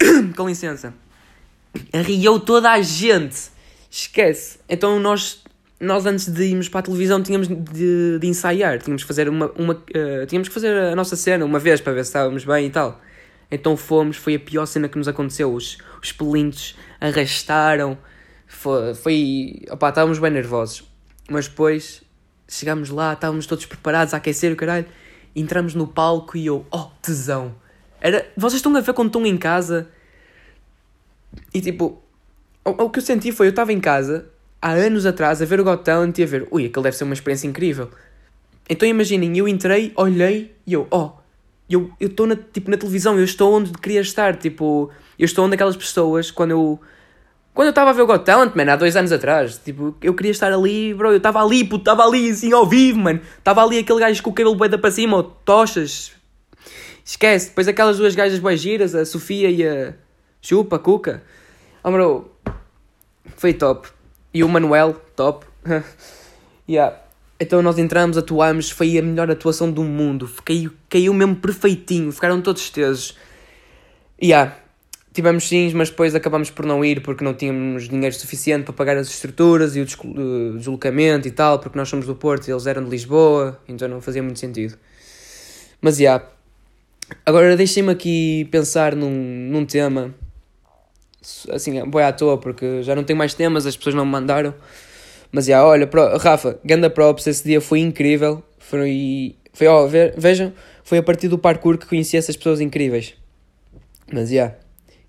Com 0.34 0.48
licença. 0.48 0.94
Arriou 1.92 2.40
toda 2.40 2.70
a 2.70 2.80
gente. 2.82 3.50
Esquece. 3.90 4.58
Então 4.68 4.98
nós, 5.00 5.42
nós 5.80 6.06
antes 6.06 6.28
de 6.28 6.44
irmos 6.44 6.68
para 6.68 6.80
a 6.80 6.82
televisão 6.82 7.22
tínhamos 7.22 7.48
de, 7.48 8.18
de 8.18 8.26
ensaiar. 8.26 8.78
Tínhamos 8.78 9.02
que 9.02 9.08
fazer 9.08 9.28
uma, 9.28 9.50
uma 9.56 9.74
uh, 9.74 10.26
tínhamos 10.26 10.48
que 10.48 10.54
fazer 10.54 10.76
a 10.76 10.96
nossa 10.96 11.16
cena 11.16 11.44
uma 11.44 11.58
vez 11.58 11.80
para 11.80 11.92
ver 11.92 12.04
se 12.04 12.10
estávamos 12.10 12.44
bem 12.44 12.66
e 12.66 12.70
tal. 12.70 13.00
Então 13.50 13.76
fomos, 13.76 14.16
foi 14.16 14.34
a 14.34 14.40
pior 14.40 14.66
cena 14.66 14.88
que 14.88 14.98
nos 14.98 15.08
aconteceu. 15.08 15.52
Os, 15.52 15.78
os 16.02 16.12
pelintos 16.12 16.76
arrastaram. 17.00 17.96
Foi, 18.46 18.94
foi. 18.94 19.62
Opá, 19.70 19.88
estávamos 19.88 20.18
bem 20.18 20.30
nervosos. 20.30 20.84
Mas 21.30 21.48
depois 21.48 22.02
chegámos 22.48 22.88
lá, 22.88 23.12
estávamos 23.12 23.46
todos 23.46 23.66
preparados 23.66 24.14
a 24.14 24.16
aquecer 24.16 24.50
o 24.52 24.56
caralho, 24.56 24.86
entramos 25.36 25.74
no 25.74 25.86
palco 25.86 26.36
e 26.36 26.46
eu, 26.46 26.66
oh, 26.70 26.86
tesão. 27.02 27.54
Era, 28.00 28.26
vocês 28.36 28.54
estão 28.54 28.74
a 28.74 28.80
ver 28.80 28.94
quando 28.94 29.08
estão 29.08 29.26
em 29.26 29.36
casa 29.36 29.88
e 31.52 31.60
tipo, 31.60 32.02
o, 32.64 32.70
o 32.70 32.90
que 32.90 32.98
eu 32.98 33.02
senti 33.02 33.32
foi, 33.32 33.46
eu 33.46 33.50
estava 33.50 33.72
em 33.72 33.80
casa 33.80 34.26
há 34.60 34.72
anos 34.72 35.06
atrás 35.06 35.40
a 35.40 35.44
ver 35.44 35.60
o 35.60 35.64
Got 35.64 35.84
Talent 35.84 36.18
e 36.18 36.22
a 36.22 36.26
ver, 36.26 36.46
ui, 36.50 36.66
aquilo 36.66 36.82
deve 36.82 36.96
ser 36.96 37.04
uma 37.04 37.14
experiência 37.14 37.46
incrível. 37.46 37.90
Então 38.68 38.88
imaginem, 38.88 39.36
eu 39.38 39.48
entrei, 39.48 39.92
olhei 39.96 40.54
e 40.66 40.74
eu, 40.74 40.86
oh, 40.90 41.12
eu 41.68 41.90
estou 42.00 42.26
na, 42.26 42.36
tipo, 42.36 42.70
na 42.70 42.76
televisão, 42.76 43.18
eu 43.18 43.24
estou 43.24 43.54
onde 43.54 43.72
queria 43.72 44.00
estar, 44.00 44.36
tipo, 44.36 44.90
eu 45.18 45.24
estou 45.24 45.44
onde 45.44 45.54
aquelas 45.54 45.76
pessoas, 45.76 46.30
quando 46.30 46.50
eu 46.50 46.80
quando 47.58 47.66
eu 47.66 47.70
estava 47.70 47.90
a 47.90 47.92
ver 47.92 48.02
o 48.02 48.06
Got 48.06 48.24
Talent, 48.24 48.54
man, 48.54 48.72
há 48.72 48.76
dois 48.76 48.94
anos 48.94 49.10
atrás, 49.10 49.58
tipo, 49.58 49.96
eu 50.00 50.14
queria 50.14 50.30
estar 50.30 50.52
ali, 50.52 50.94
bro, 50.94 51.10
eu 51.10 51.16
estava 51.16 51.42
ali, 51.42 51.64
puto, 51.64 51.80
estava 51.80 52.04
ali, 52.04 52.30
assim, 52.30 52.52
ao 52.52 52.64
vivo, 52.64 53.00
mano. 53.00 53.20
Estava 53.36 53.64
ali 53.64 53.80
aquele 53.80 53.98
gajo 53.98 54.22
com 54.22 54.30
o 54.30 54.32
cabelo 54.32 54.54
boeda 54.54 54.78
para 54.78 54.92
cima, 54.92 55.16
ou 55.16 55.24
tochas. 55.24 56.12
Esquece. 57.04 57.48
Depois 57.48 57.66
aquelas 57.66 57.98
duas 57.98 58.14
gajas 58.14 58.38
boas 58.38 58.60
giras, 58.60 58.94
a 58.94 59.04
Sofia 59.04 59.50
e 59.50 59.66
a 59.66 59.92
Chupa, 60.48 60.78
Cuca. 60.78 61.22
Oh, 61.84 61.90
bro. 61.90 62.30
Foi 63.36 63.52
top. 63.52 63.86
E 64.32 64.42
o 64.42 64.48
Manuel, 64.48 64.94
top. 65.14 65.44
yeah. 66.66 66.96
Então 67.38 67.60
nós 67.60 67.76
entramos, 67.76 68.16
atuamos, 68.16 68.70
foi 68.70 68.96
a 68.96 69.02
melhor 69.02 69.30
atuação 69.30 69.70
do 69.70 69.84
mundo. 69.84 70.26
Caiu, 70.46 70.72
caiu 70.88 71.12
mesmo 71.12 71.36
perfeitinho, 71.36 72.10
ficaram 72.10 72.40
todos 72.40 72.70
tesos. 72.70 73.14
Yeah. 74.22 74.56
Tivemos 75.12 75.46
sims, 75.46 75.74
mas 75.74 75.90
depois 75.90 76.14
acabamos 76.14 76.48
por 76.48 76.64
não 76.64 76.82
ir 76.82 77.02
porque 77.02 77.22
não 77.22 77.34
tínhamos 77.34 77.86
dinheiro 77.86 78.14
suficiente 78.14 78.64
para 78.64 78.72
pagar 78.72 78.96
as 78.96 79.08
estruturas 79.08 79.76
e 79.76 79.82
o 79.82 80.56
deslocamento 80.56 81.28
e 81.28 81.30
tal, 81.30 81.58
porque 81.58 81.76
nós 81.76 81.90
somos 81.90 82.06
do 82.06 82.14
Porto 82.14 82.48
e 82.48 82.52
eles 82.52 82.66
eram 82.66 82.84
de 82.84 82.88
Lisboa, 82.88 83.60
então 83.68 83.86
não 83.86 84.00
fazia 84.00 84.22
muito 84.22 84.38
sentido. 84.38 84.78
Mas 85.82 85.98
já. 85.98 86.02
Yeah. 86.04 86.26
Agora 87.26 87.54
deixem-me 87.54 87.90
aqui 87.90 88.48
pensar 88.50 88.96
num, 88.96 89.10
num 89.50 89.66
tema. 89.66 90.14
Assim, 91.50 91.82
boi 91.84 92.02
à 92.02 92.12
toa, 92.12 92.38
porque 92.38 92.82
já 92.82 92.94
não 92.94 93.04
tenho 93.04 93.18
mais 93.18 93.34
temas, 93.34 93.66
as 93.66 93.76
pessoas 93.76 93.94
não 93.94 94.04
me 94.04 94.12
mandaram. 94.12 94.54
Mas 95.30 95.46
já, 95.46 95.64
olha, 95.64 95.86
pro, 95.86 96.16
Rafa, 96.16 96.58
ganda 96.64 96.88
props, 96.88 97.26
esse 97.26 97.44
dia 97.44 97.60
foi 97.60 97.80
incrível. 97.80 98.42
Foi, 98.58 99.36
foi 99.52 99.66
ó, 99.66 99.86
ve, 99.86 100.12
vejam, 100.16 100.52
foi 100.82 100.98
a 100.98 101.02
partir 101.02 101.28
do 101.28 101.38
parkour 101.38 101.76
que 101.76 101.86
conheci 101.86 102.16
essas 102.16 102.36
pessoas 102.36 102.60
incríveis. 102.60 103.14
Mas 104.12 104.30
já. 104.30 104.54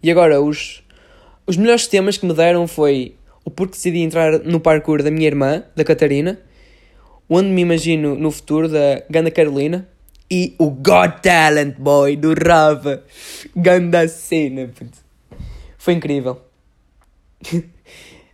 E 0.04 0.12
agora, 0.12 0.42
os, 0.42 0.84
os 1.48 1.56
melhores 1.56 1.88
temas 1.88 2.18
que 2.18 2.26
me 2.26 2.34
deram 2.34 2.68
foi 2.68 3.16
o 3.46 3.52
porquê 3.52 3.74
decidi 3.74 4.00
entrar 4.00 4.40
no 4.40 4.60
parkour 4.60 5.02
da 5.02 5.12
minha 5.12 5.28
irmã, 5.28 5.64
da 5.76 5.84
Catarina, 5.84 6.40
onde 7.30 7.50
me 7.50 7.62
imagino 7.62 8.16
no 8.16 8.32
futuro 8.32 8.68
da 8.68 9.04
Ganda 9.10 9.32
Carolina 9.32 9.88
e 10.30 10.54
o 10.58 10.70
God 10.70 11.20
Talent 11.22 11.76
Boy 11.78 12.16
do 12.16 12.34
Rafa. 12.34 13.04
Ganda 13.56 14.08
cena, 14.08 14.70
Foi 15.80 15.94
incrível. 15.94 16.40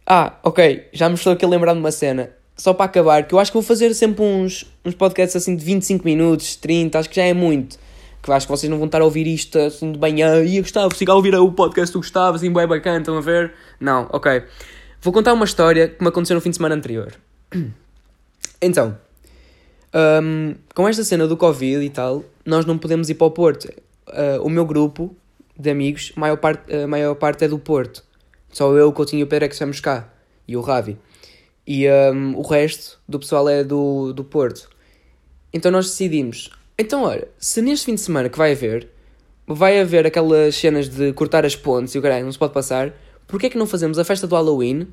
ah, 0.06 0.34
ok, 0.44 0.90
já 0.92 1.08
me 1.08 1.16
estou 1.16 1.32
aqui 1.32 1.46
a 1.46 1.48
lembrar 1.48 1.74
de 1.74 1.80
uma 1.80 1.92
cena. 1.92 2.32
Só 2.58 2.74
para 2.74 2.86
acabar, 2.86 3.28
que 3.28 3.36
eu 3.36 3.40
acho 3.40 3.52
que 3.52 3.54
vou 3.54 3.62
fazer 3.62 3.94
sempre 3.94 4.24
uns, 4.24 4.66
uns 4.84 4.96
podcasts 4.96 5.36
assim 5.36 5.56
de 5.56 5.64
25 5.64 6.04
minutos, 6.04 6.56
30, 6.56 6.98
acho 6.98 7.10
que 7.10 7.16
já 7.16 7.24
é 7.24 7.34
muito. 7.34 7.78
Que 8.24 8.32
acho 8.32 8.48
que 8.48 8.52
vocês 8.52 8.68
não 8.68 8.78
vão 8.78 8.88
estar 8.88 9.00
a 9.00 9.06
ouvir 9.06 9.28
isto 9.28 9.60
assim 9.60 9.92
de 9.92 10.00
manhã. 10.00 10.44
E 10.44 10.60
Gustavo, 10.60 10.96
siga 10.96 11.12
a 11.12 11.16
ouvir 11.16 11.36
o 11.36 11.52
podcast 11.52 11.94
do 11.94 12.00
Gustavo, 12.00 12.36
assim, 12.36 12.52
bem 12.52 12.66
bacana, 12.66 12.98
estão 12.98 13.16
a 13.16 13.22
ver? 13.22 13.54
Não, 13.80 14.10
ok. 14.12 14.44
Vou 15.00 15.14
contar 15.14 15.34
uma 15.34 15.46
história 15.46 15.90
que 15.90 16.02
me 16.02 16.08
aconteceu 16.10 16.34
no 16.34 16.42
fim 16.42 16.50
de 16.50 16.56
semana 16.56 16.76
anterior. 16.76 17.14
Então, 18.62 18.98
um, 19.94 20.56
com 20.74 20.88
esta 20.88 21.04
cena 21.04 21.28
do 21.28 21.36
Covid 21.36 21.84
e 21.84 21.90
tal, 21.90 22.24
nós 22.46 22.66
não 22.66 22.78
podemos 22.78 23.10
ir 23.10 23.16
para 23.16 23.28
o 23.28 23.32
Porto. 23.32 23.66
Uh, 24.08 24.42
o 24.42 24.50
meu 24.50 24.66
grupo 24.66 25.16
de 25.58 25.70
amigos, 25.70 26.12
a 26.16 26.20
maior 26.20 26.38
parte, 26.38 26.74
a 26.74 26.88
maior 26.88 27.16
parte 27.16 27.46
é 27.46 27.48
do 27.48 27.60
Porto. 27.60 28.04
Só 28.52 28.72
eu, 28.74 28.88
o 28.88 28.94
Coutinho 28.94 29.22
e 29.22 29.24
o 29.24 29.28
Pedro 29.28 29.46
é 29.46 29.48
que 29.48 29.56
estamos 29.56 29.80
cá. 29.80 30.14
E 30.48 30.56
o 30.56 30.62
Ravi. 30.62 30.98
E 31.66 31.90
um, 31.90 32.38
o 32.38 32.42
resto 32.42 33.00
do 33.08 33.20
pessoal 33.20 33.50
é 33.50 33.64
do, 33.64 34.14
do 34.14 34.24
Porto. 34.24 34.70
Então 35.52 35.72
nós 35.72 35.88
decidimos. 35.88 36.50
Então, 36.78 37.04
olha, 37.04 37.28
se 37.38 37.62
neste 37.62 37.86
fim 37.86 37.96
de 37.96 38.02
semana 38.02 38.30
que 38.30 38.38
vai 38.38 38.52
haver, 38.52 38.90
vai 39.48 39.80
haver 39.80 40.06
aquelas 40.06 40.56
cenas 40.56 40.90
de 40.90 41.14
cortar 41.14 41.46
as 41.46 41.56
pontes 41.56 41.96
e 41.96 42.00
o 42.00 42.02
caralho, 42.02 42.26
não 42.26 42.32
se 42.32 42.38
pode 42.38 42.54
passar, 42.54 42.94
porquê 43.28 43.48
é 43.48 43.50
que 43.50 43.58
não 43.58 43.66
fazemos 43.66 43.98
a 43.98 44.04
festa 44.04 44.28
do 44.28 44.36
Halloween 44.36 44.88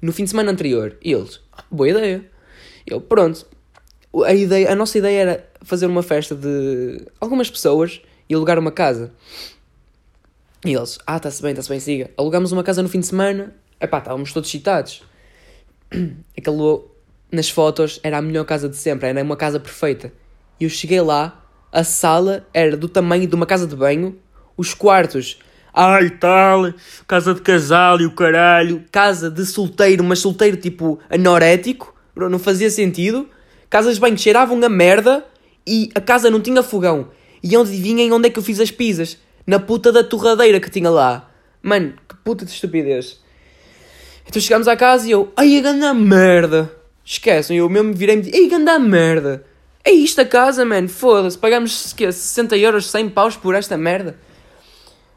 no 0.00 0.12
fim 0.12 0.24
de 0.24 0.30
semana 0.30 0.52
anterior? 0.52 0.96
E 1.02 1.12
eles, 1.12 1.40
boa 1.70 1.88
ideia. 1.88 2.24
Eu, 2.86 3.00
pronto, 3.00 3.46
a, 4.24 4.32
ideia, 4.32 4.70
a 4.70 4.74
nossa 4.74 4.98
ideia 4.98 5.20
era 5.20 5.50
fazer 5.62 5.86
uma 5.86 6.02
festa 6.02 6.34
de 6.34 7.06
algumas 7.20 7.50
pessoas 7.50 8.00
e 8.28 8.34
alugar 8.34 8.58
uma 8.58 8.70
casa. 8.70 9.12
E 10.64 10.72
eles, 10.72 10.98
ah, 11.06 11.18
está-se 11.18 11.42
bem, 11.42 11.50
está-se 11.50 11.68
bem, 11.68 11.78
siga. 11.78 12.10
Alugámos 12.16 12.50
uma 12.50 12.62
casa 12.62 12.82
no 12.82 12.88
fim 12.88 13.00
de 13.00 13.06
semana, 13.06 13.54
epá, 13.78 13.98
estávamos 13.98 14.32
todos 14.32 14.48
excitados. 14.48 15.02
Aquele, 16.36 16.80
nas 17.30 17.50
fotos, 17.50 18.00
era 18.02 18.16
a 18.16 18.22
melhor 18.22 18.44
casa 18.46 18.66
de 18.66 18.76
sempre, 18.76 19.08
era 19.08 19.22
uma 19.22 19.36
casa 19.36 19.60
perfeita. 19.60 20.10
E 20.58 20.64
eu 20.64 20.70
cheguei 20.70 21.02
lá, 21.02 21.44
a 21.70 21.84
sala 21.84 22.46
era 22.54 22.78
do 22.78 22.88
tamanho 22.88 23.26
de 23.26 23.34
uma 23.34 23.44
casa 23.44 23.66
de 23.66 23.76
banho, 23.76 24.16
os 24.56 24.72
quartos, 24.72 25.38
ai 25.74 26.08
tal, 26.08 26.72
casa 27.06 27.34
de 27.34 27.42
casal 27.42 28.00
e 28.00 28.06
o 28.06 28.14
caralho, 28.14 28.84
casa 28.90 29.30
de 29.30 29.44
solteiro, 29.44 30.02
mas 30.02 30.20
solteiro 30.20 30.56
tipo 30.56 30.98
anorético, 31.10 31.94
não 32.16 32.38
fazia 32.38 32.70
sentido. 32.70 33.28
Casas 33.68 33.96
de 33.96 34.00
banho 34.00 34.16
cheiravam 34.16 34.62
a 34.64 34.68
merda 34.68 35.26
e 35.66 35.90
a 35.94 36.00
casa 36.00 36.30
não 36.30 36.40
tinha 36.40 36.62
fogão. 36.62 37.08
E 37.42 37.54
onde 37.56 37.70
adivinhem 37.70 38.12
onde 38.12 38.28
é 38.28 38.30
que 38.30 38.38
eu 38.38 38.42
fiz 38.42 38.60
as 38.60 38.70
pizzas? 38.70 39.18
Na 39.46 39.58
puta 39.58 39.92
da 39.92 40.02
torradeira 40.02 40.58
que 40.60 40.70
tinha 40.70 40.90
lá. 40.90 41.30
Mano, 41.62 41.94
que 42.08 42.16
puta 42.16 42.44
de 42.44 42.50
estupidez. 42.50 43.20
Então 44.26 44.40
chegámos 44.40 44.68
à 44.68 44.76
casa 44.76 45.06
e 45.06 45.10
eu, 45.10 45.32
ai 45.36 45.58
a 45.58 45.60
ganda 45.60 45.92
merda. 45.94 46.72
Esquecem, 47.04 47.58
eu 47.58 47.68
mesmo 47.68 47.92
virei-me 47.92 48.22
e 48.22 48.24
disse, 48.26 48.42
ai 48.42 48.48
ganda 48.48 48.78
merda. 48.78 49.44
É 49.84 49.90
isto 49.90 50.20
a 50.20 50.24
casa, 50.24 50.64
mano, 50.64 50.88
foda-se. 50.88 51.36
Pagamos 51.36 51.92
que, 51.92 52.10
60 52.10 52.56
euros, 52.56 52.90
100 52.90 53.10
paus 53.10 53.36
por 53.36 53.54
esta 53.54 53.76
merda. 53.76 54.16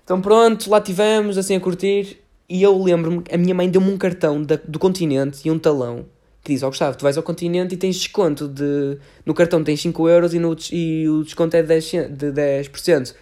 Então 0.03 0.21
pronto, 0.21 0.69
lá 0.69 0.81
tivemos, 0.81 1.37
assim 1.37 1.55
a 1.55 1.59
curtir. 1.59 2.19
E 2.49 2.63
eu 2.63 2.81
lembro-me, 2.81 3.23
a 3.31 3.37
minha 3.37 3.55
mãe 3.55 3.69
deu-me 3.69 3.91
um 3.91 3.97
cartão 3.97 4.41
da, 4.41 4.59
do 4.67 4.77
continente 4.77 5.41
e 5.45 5.51
um 5.51 5.59
talão 5.59 6.05
que 6.47 6.53
diz, 6.53 6.63
ó 6.63 6.67
oh, 6.67 6.69
Gustavo, 6.69 6.97
tu 6.97 7.03
vais 7.03 7.17
ao 7.17 7.23
continente 7.23 7.75
e 7.75 7.77
tens 7.77 7.97
desconto 7.97 8.47
de... 8.47 8.97
No 9.25 9.33
cartão 9.33 9.61
tens 9.61 9.81
5 9.81 10.07
euros 10.07 10.33
e, 10.33 10.39
no, 10.39 10.55
e 10.71 11.09
o 11.09 11.21
desconto 11.23 11.57
é 11.57 11.61
de 11.61 11.73
10%. 11.73 12.07
De 12.07 12.31
10%. 12.31 13.13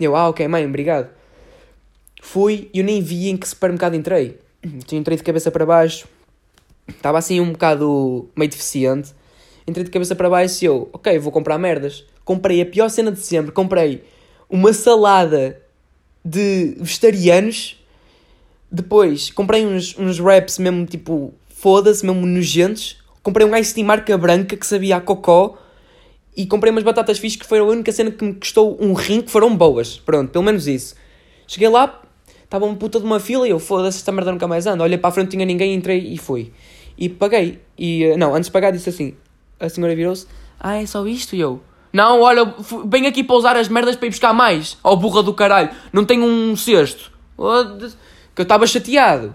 Eu, 0.00 0.16
ah, 0.16 0.30
ok, 0.30 0.48
mãe, 0.48 0.66
obrigado. 0.66 1.10
Fui 2.22 2.70
e 2.72 2.78
eu 2.78 2.84
nem 2.84 3.02
vi 3.02 3.28
em 3.28 3.36
que 3.36 3.46
supermercado 3.46 3.94
entrei. 3.94 4.38
Entrei 4.90 5.16
de 5.16 5.22
cabeça 5.22 5.50
para 5.50 5.66
baixo. 5.66 6.08
Estava 6.88 7.18
assim 7.18 7.38
um 7.38 7.52
bocado 7.52 8.28
meio 8.34 8.50
deficiente. 8.50 9.12
Entrei 9.66 9.84
de 9.84 9.90
cabeça 9.90 10.16
para 10.16 10.30
baixo 10.30 10.64
e 10.64 10.66
eu, 10.66 10.88
ok, 10.92 11.18
vou 11.18 11.30
comprar 11.30 11.58
merdas. 11.58 12.04
Comprei 12.24 12.62
a 12.62 12.66
pior 12.66 12.88
cena 12.88 13.12
de 13.12 13.20
sempre. 13.20 13.52
Comprei 13.52 14.02
uma 14.48 14.72
salada 14.72 15.60
de 16.24 16.76
vegetarianos. 16.78 17.78
Depois 18.72 19.30
comprei 19.30 19.66
uns, 19.66 19.98
uns 19.98 20.18
wraps 20.18 20.58
mesmo 20.58 20.86
tipo 20.86 21.34
foda-se, 21.48 22.06
mesmo 22.06 22.24
nojentos. 22.24 22.98
Comprei 23.22 23.46
um 23.46 23.54
ice 23.54 23.74
de 23.74 23.82
marca 23.82 24.16
branca 24.16 24.56
que 24.56 24.66
sabia 24.66 24.96
a 24.96 25.00
cocó. 25.00 25.58
E 26.36 26.46
comprei 26.46 26.70
umas 26.70 26.84
batatas 26.84 27.18
fixe 27.18 27.36
que 27.36 27.46
foi 27.46 27.58
a 27.58 27.64
única 27.64 27.90
cena 27.92 28.10
que 28.10 28.24
me 28.24 28.34
custou 28.34 28.78
um 28.80 28.92
rim, 28.92 29.20
que 29.20 29.30
foram 29.30 29.56
boas. 29.56 29.98
Pronto, 29.98 30.30
pelo 30.30 30.44
menos 30.44 30.66
isso. 30.66 30.94
Cheguei 31.46 31.68
lá, 31.68 32.00
estava 32.44 32.64
uma 32.64 32.76
puta 32.76 32.98
de 32.98 33.04
uma 33.04 33.18
fila 33.18 33.46
e 33.46 33.50
eu, 33.50 33.58
foda-se, 33.58 33.98
esta 33.98 34.12
merda 34.12 34.32
nunca 34.32 34.46
mais 34.46 34.66
anda. 34.66 34.84
Olhei 34.84 34.98
para 34.98 35.08
a 35.08 35.12
frente, 35.12 35.30
tinha 35.30 35.44
ninguém, 35.44 35.74
entrei 35.74 35.98
e 35.98 36.18
fui. 36.18 36.52
E 36.96 37.08
paguei. 37.08 37.60
E, 37.76 38.04
eh, 38.04 38.16
não, 38.16 38.34
antes 38.34 38.46
de 38.46 38.52
pagar 38.52 38.70
disse 38.70 38.88
assim, 38.88 39.14
a 39.58 39.68
senhora 39.68 39.94
virou-se, 39.94 40.26
ah, 40.58 40.76
é 40.80 40.86
só 40.86 41.06
isto? 41.06 41.34
E 41.34 41.40
eu, 41.40 41.60
não, 41.92 42.20
olha, 42.20 42.54
venho 42.86 43.08
aqui 43.08 43.24
para 43.24 43.36
usar 43.36 43.56
as 43.56 43.68
merdas 43.68 43.96
para 43.96 44.06
ir 44.06 44.10
buscar 44.10 44.32
mais. 44.32 44.78
Ó 44.84 44.92
oh, 44.92 44.96
burra 44.96 45.22
do 45.22 45.34
caralho, 45.34 45.70
não 45.92 46.04
tenho 46.04 46.24
um 46.24 46.54
cesto. 46.54 47.10
Que 48.34 48.42
eu 48.42 48.44
estava 48.44 48.66
chateado. 48.66 49.34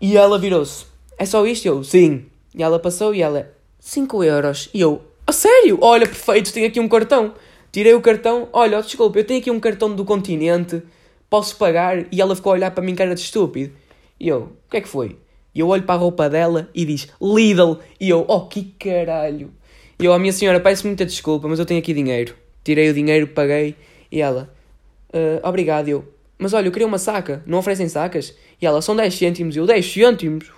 E 0.00 0.16
ela 0.16 0.38
virou-se, 0.38 0.86
é 1.16 1.24
só 1.24 1.46
isto? 1.46 1.66
Eu, 1.66 1.84
sim. 1.84 2.26
E 2.54 2.62
ela 2.62 2.78
passou 2.78 3.14
e 3.14 3.22
ela, 3.22 3.52
5 3.78 4.24
euros. 4.24 4.68
E 4.74 4.80
eu, 4.80 5.02
a 5.32 5.34
sério? 5.34 5.78
Olha, 5.80 6.06
perfeito, 6.06 6.52
tenho 6.52 6.68
aqui 6.68 6.78
um 6.78 6.86
cartão. 6.86 7.32
Tirei 7.72 7.94
o 7.94 8.02
cartão, 8.02 8.50
olha, 8.52 8.82
desculpa, 8.82 9.18
eu 9.18 9.24
tenho 9.24 9.40
aqui 9.40 9.50
um 9.50 9.58
cartão 9.58 9.94
do 9.94 10.04
continente, 10.04 10.82
posso 11.30 11.56
pagar? 11.56 12.06
E 12.12 12.20
ela 12.20 12.36
ficou 12.36 12.52
a 12.52 12.56
olhar 12.56 12.70
para 12.70 12.84
mim, 12.84 12.94
cara 12.94 13.14
de 13.14 13.22
estúpido. 13.22 13.72
E 14.20 14.28
eu, 14.28 14.52
o 14.66 14.70
que 14.70 14.76
é 14.76 14.80
que 14.82 14.88
foi? 14.88 15.16
E 15.54 15.60
eu 15.60 15.68
olho 15.68 15.82
para 15.82 15.94
a 15.94 15.98
roupa 15.98 16.28
dela 16.28 16.68
e 16.74 16.84
diz, 16.84 17.08
Lidl. 17.20 17.78
E 17.98 18.10
eu, 18.10 18.26
oh, 18.28 18.42
que 18.42 18.74
caralho. 18.78 19.50
E 19.98 20.04
eu, 20.04 20.12
a 20.12 20.18
minha 20.18 20.32
senhora, 20.32 20.60
peço 20.60 20.86
muita 20.86 21.06
desculpa, 21.06 21.48
mas 21.48 21.58
eu 21.58 21.64
tenho 21.64 21.80
aqui 21.80 21.94
dinheiro. 21.94 22.34
Tirei 22.62 22.90
o 22.90 22.94
dinheiro, 22.94 23.26
paguei. 23.28 23.74
E 24.10 24.20
ela, 24.20 24.52
uh, 25.14 25.48
obrigado. 25.48 25.88
E 25.88 25.92
eu, 25.92 26.04
mas 26.38 26.52
olha, 26.52 26.66
eu 26.66 26.72
queria 26.72 26.86
uma 26.86 26.98
saca, 26.98 27.42
não 27.46 27.58
oferecem 27.58 27.88
sacas? 27.88 28.36
E 28.60 28.66
ela, 28.66 28.82
são 28.82 28.94
10 28.94 29.14
cêntimos. 29.14 29.56
E 29.56 29.58
eu, 29.58 29.66
10 29.66 29.92
cêntimos? 29.92 30.50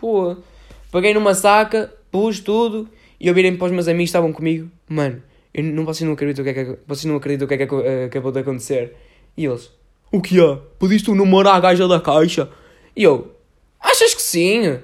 Paguei 0.91 1.15
numa 1.15 1.35
saca, 1.35 1.93
pus 2.11 2.41
tudo, 2.41 2.89
e 3.21 3.29
eu 3.29 3.35
virei 3.35 3.53
para 3.57 3.67
os 3.67 3.73
meus 3.73 3.89
amigos 3.89 4.11
estavam 4.11 4.33
comigo. 4.33 4.71
Mano, 4.89 5.23
eu 5.53 5.63
não, 5.63 5.85
vocês 5.85 6.07
não 6.07 6.15
acreditam 6.15 6.43
o 6.43 6.45
que 6.45 6.61
é 6.61 6.65
que, 6.65 6.79
vocês 6.87 7.05
não 7.05 7.17
acreditam 7.17 7.47
o 7.47 7.49
que 7.49 7.55
é 7.55 7.67
que 7.67 7.75
uh, 7.75 8.07
acabou 8.07 8.33
de 8.33 8.41
acontecer. 8.41 8.95
E 9.37 9.45
eles, 9.45 9.71
o 10.11 10.21
que 10.21 10.41
é? 10.41 10.59
Pediste 10.79 11.11
um 11.11 11.15
número 11.15 11.49
à 11.49 11.61
gaja 11.61 11.87
da 11.87 12.01
caixa? 12.01 12.49
E 12.97 13.03
eu, 13.03 13.33
achas 13.81 14.15
que 14.15 14.23
sim? 14.23 14.79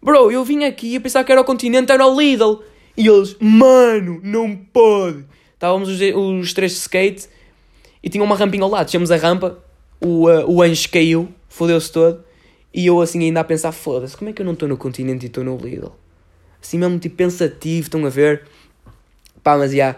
Bro, 0.00 0.30
eu 0.30 0.44
vim 0.44 0.64
aqui 0.64 0.96
a 0.96 1.00
pensar 1.00 1.24
que 1.24 1.32
era 1.32 1.40
o 1.40 1.44
continente, 1.44 1.92
era 1.92 2.06
o 2.06 2.20
Lidl. 2.20 2.62
E 2.96 3.06
eles, 3.06 3.36
mano, 3.40 4.20
não 4.22 4.56
pode. 4.56 5.24
Estávamos 5.54 5.88
os, 5.88 6.00
os 6.00 6.52
três 6.52 6.72
de 6.72 6.78
skate 6.78 7.28
e 8.02 8.08
tinha 8.08 8.22
uma 8.22 8.36
rampinha 8.36 8.64
ao 8.64 8.70
lado. 8.70 8.88
Tínhamos 8.88 9.10
a 9.10 9.16
rampa, 9.16 9.58
o, 10.00 10.28
uh, 10.28 10.50
o 10.50 10.62
anjo 10.62 10.88
caiu, 10.90 11.28
fodeu-se 11.48 11.90
todo. 11.90 12.24
E 12.74 12.86
eu 12.86 13.00
assim 13.00 13.22
ainda 13.22 13.40
a 13.40 13.44
pensar, 13.44 13.70
foda-se, 13.70 14.16
como 14.16 14.30
é 14.30 14.32
que 14.32 14.40
eu 14.40 14.46
não 14.46 14.54
estou 14.54 14.68
no 14.68 14.76
continente 14.76 15.26
e 15.26 15.28
estou 15.28 15.44
no 15.44 15.56
Lidl? 15.56 15.92
Assim 16.62 16.78
mesmo 16.78 16.98
tipo 16.98 17.16
pensativo, 17.16 17.82
estão 17.82 18.04
a 18.06 18.08
ver? 18.08 18.42
Pá, 19.42 19.56
mas 19.58 19.72
já. 19.72 19.96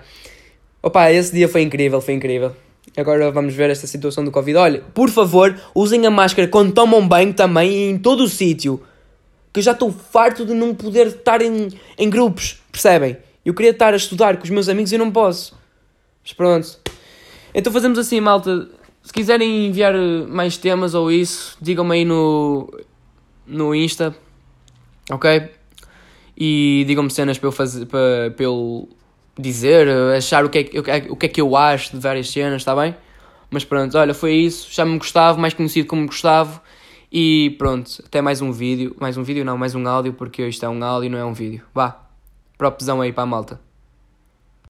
Opa, 0.83 1.11
esse 1.13 1.33
dia 1.33 1.49
foi 1.49 1.63
incrível, 1.63 2.01
foi 2.01 2.15
incrível. 2.15 2.55
Agora 2.97 3.31
vamos 3.31 3.55
ver 3.55 3.71
esta 3.71 3.87
situação 3.87 4.25
do 4.25 4.31
Covid. 4.31 4.57
Olha, 4.57 4.81
por 4.95 5.11
favor, 5.11 5.59
usem 5.75 6.07
a 6.07 6.11
máscara 6.11 6.49
quando 6.49 6.73
tomam 6.73 7.07
banho 7.07 7.35
também 7.35 7.71
e 7.71 7.91
em 7.91 7.99
todo 7.99 8.23
o 8.25 8.29
sítio. 8.29 8.81
Que 9.53 9.61
eu 9.61 9.65
já 9.65 9.73
estou 9.73 9.93
farto 9.93 10.45
de 10.45 10.55
não 10.55 10.75
poder 10.75 11.09
estar 11.09 11.43
em, 11.43 11.69
em 11.99 12.11
grupos, 12.11 12.61
percebem? 12.73 13.17
Eu 13.45 13.55
queria 13.55 13.71
estar 13.73 13.93
a 13.93 13.97
estudar 13.97 14.37
com 14.37 14.45
os 14.45 14.51
meus 14.51 14.69
amigos 14.69 14.91
e 14.93 14.99
não 14.99 15.11
posso. 15.11 15.57
Mas 16.23 16.33
pronto. 16.33 16.79
Então 17.55 17.73
fazemos 17.73 17.99
assim, 17.99 18.21
malta. 18.21 18.69
Se 19.03 19.13
quiserem 19.13 19.67
enviar 19.67 19.95
mais 20.29 20.57
temas 20.57 20.95
ou 20.95 21.13
isso, 21.13 21.59
digam-me 21.61 21.95
aí 21.95 22.05
no, 22.05 22.73
no 23.47 23.75
Insta. 23.75 24.17
Ok? 25.11 25.51
E 26.37 26.85
digam-me 26.87 27.11
cenas 27.11 27.39
para 27.39 27.49
eu 27.49 27.53
fazer. 27.53 27.87
Para, 27.87 28.33
para 28.35 28.45
eu 28.45 28.89
dizer, 29.39 29.89
achar 30.17 30.45
o 30.45 30.49
que, 30.49 30.59
é, 30.59 31.11
o 31.11 31.17
que 31.17 31.27
é 31.27 31.29
que 31.29 31.41
eu 31.41 31.57
acho 31.57 31.93
de 31.93 31.99
várias 31.99 32.31
cenas, 32.31 32.63
está 32.63 32.75
bem? 32.75 32.95
Mas 33.51 33.65
pronto, 33.65 33.97
olha, 33.97 34.15
foi 34.15 34.35
isso. 34.35 34.71
Chamo-me 34.71 34.99
Gustavo, 34.99 35.41
mais 35.41 35.55
conhecido 35.55 35.87
como 35.89 36.07
Gustavo. 36.07 36.61
E 37.11 37.55
pronto, 37.59 38.03
até 38.05 38.21
mais 38.21 38.41
um 38.41 38.51
vídeo. 38.51 38.97
Mais 38.99 39.17
um 39.17 39.23
vídeo, 39.23 39.45
não, 39.45 39.57
mais 39.57 39.75
um 39.75 39.87
áudio, 39.87 40.13
porque 40.13 40.47
isto 40.47 40.65
é 40.65 40.69
um 40.69 40.83
áudio, 40.83 41.11
não 41.11 41.19
é 41.19 41.25
um 41.25 41.33
vídeo. 41.33 41.63
Vá, 41.73 42.03
propesão 42.59 43.01
aí 43.01 43.13
para 43.13 43.23
a 43.23 43.27
malta. 43.27 43.61